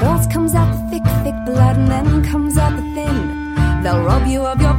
[0.00, 3.16] First comes out the thick, thick blood and then comes out the thin.
[3.82, 4.71] They'll rob you of your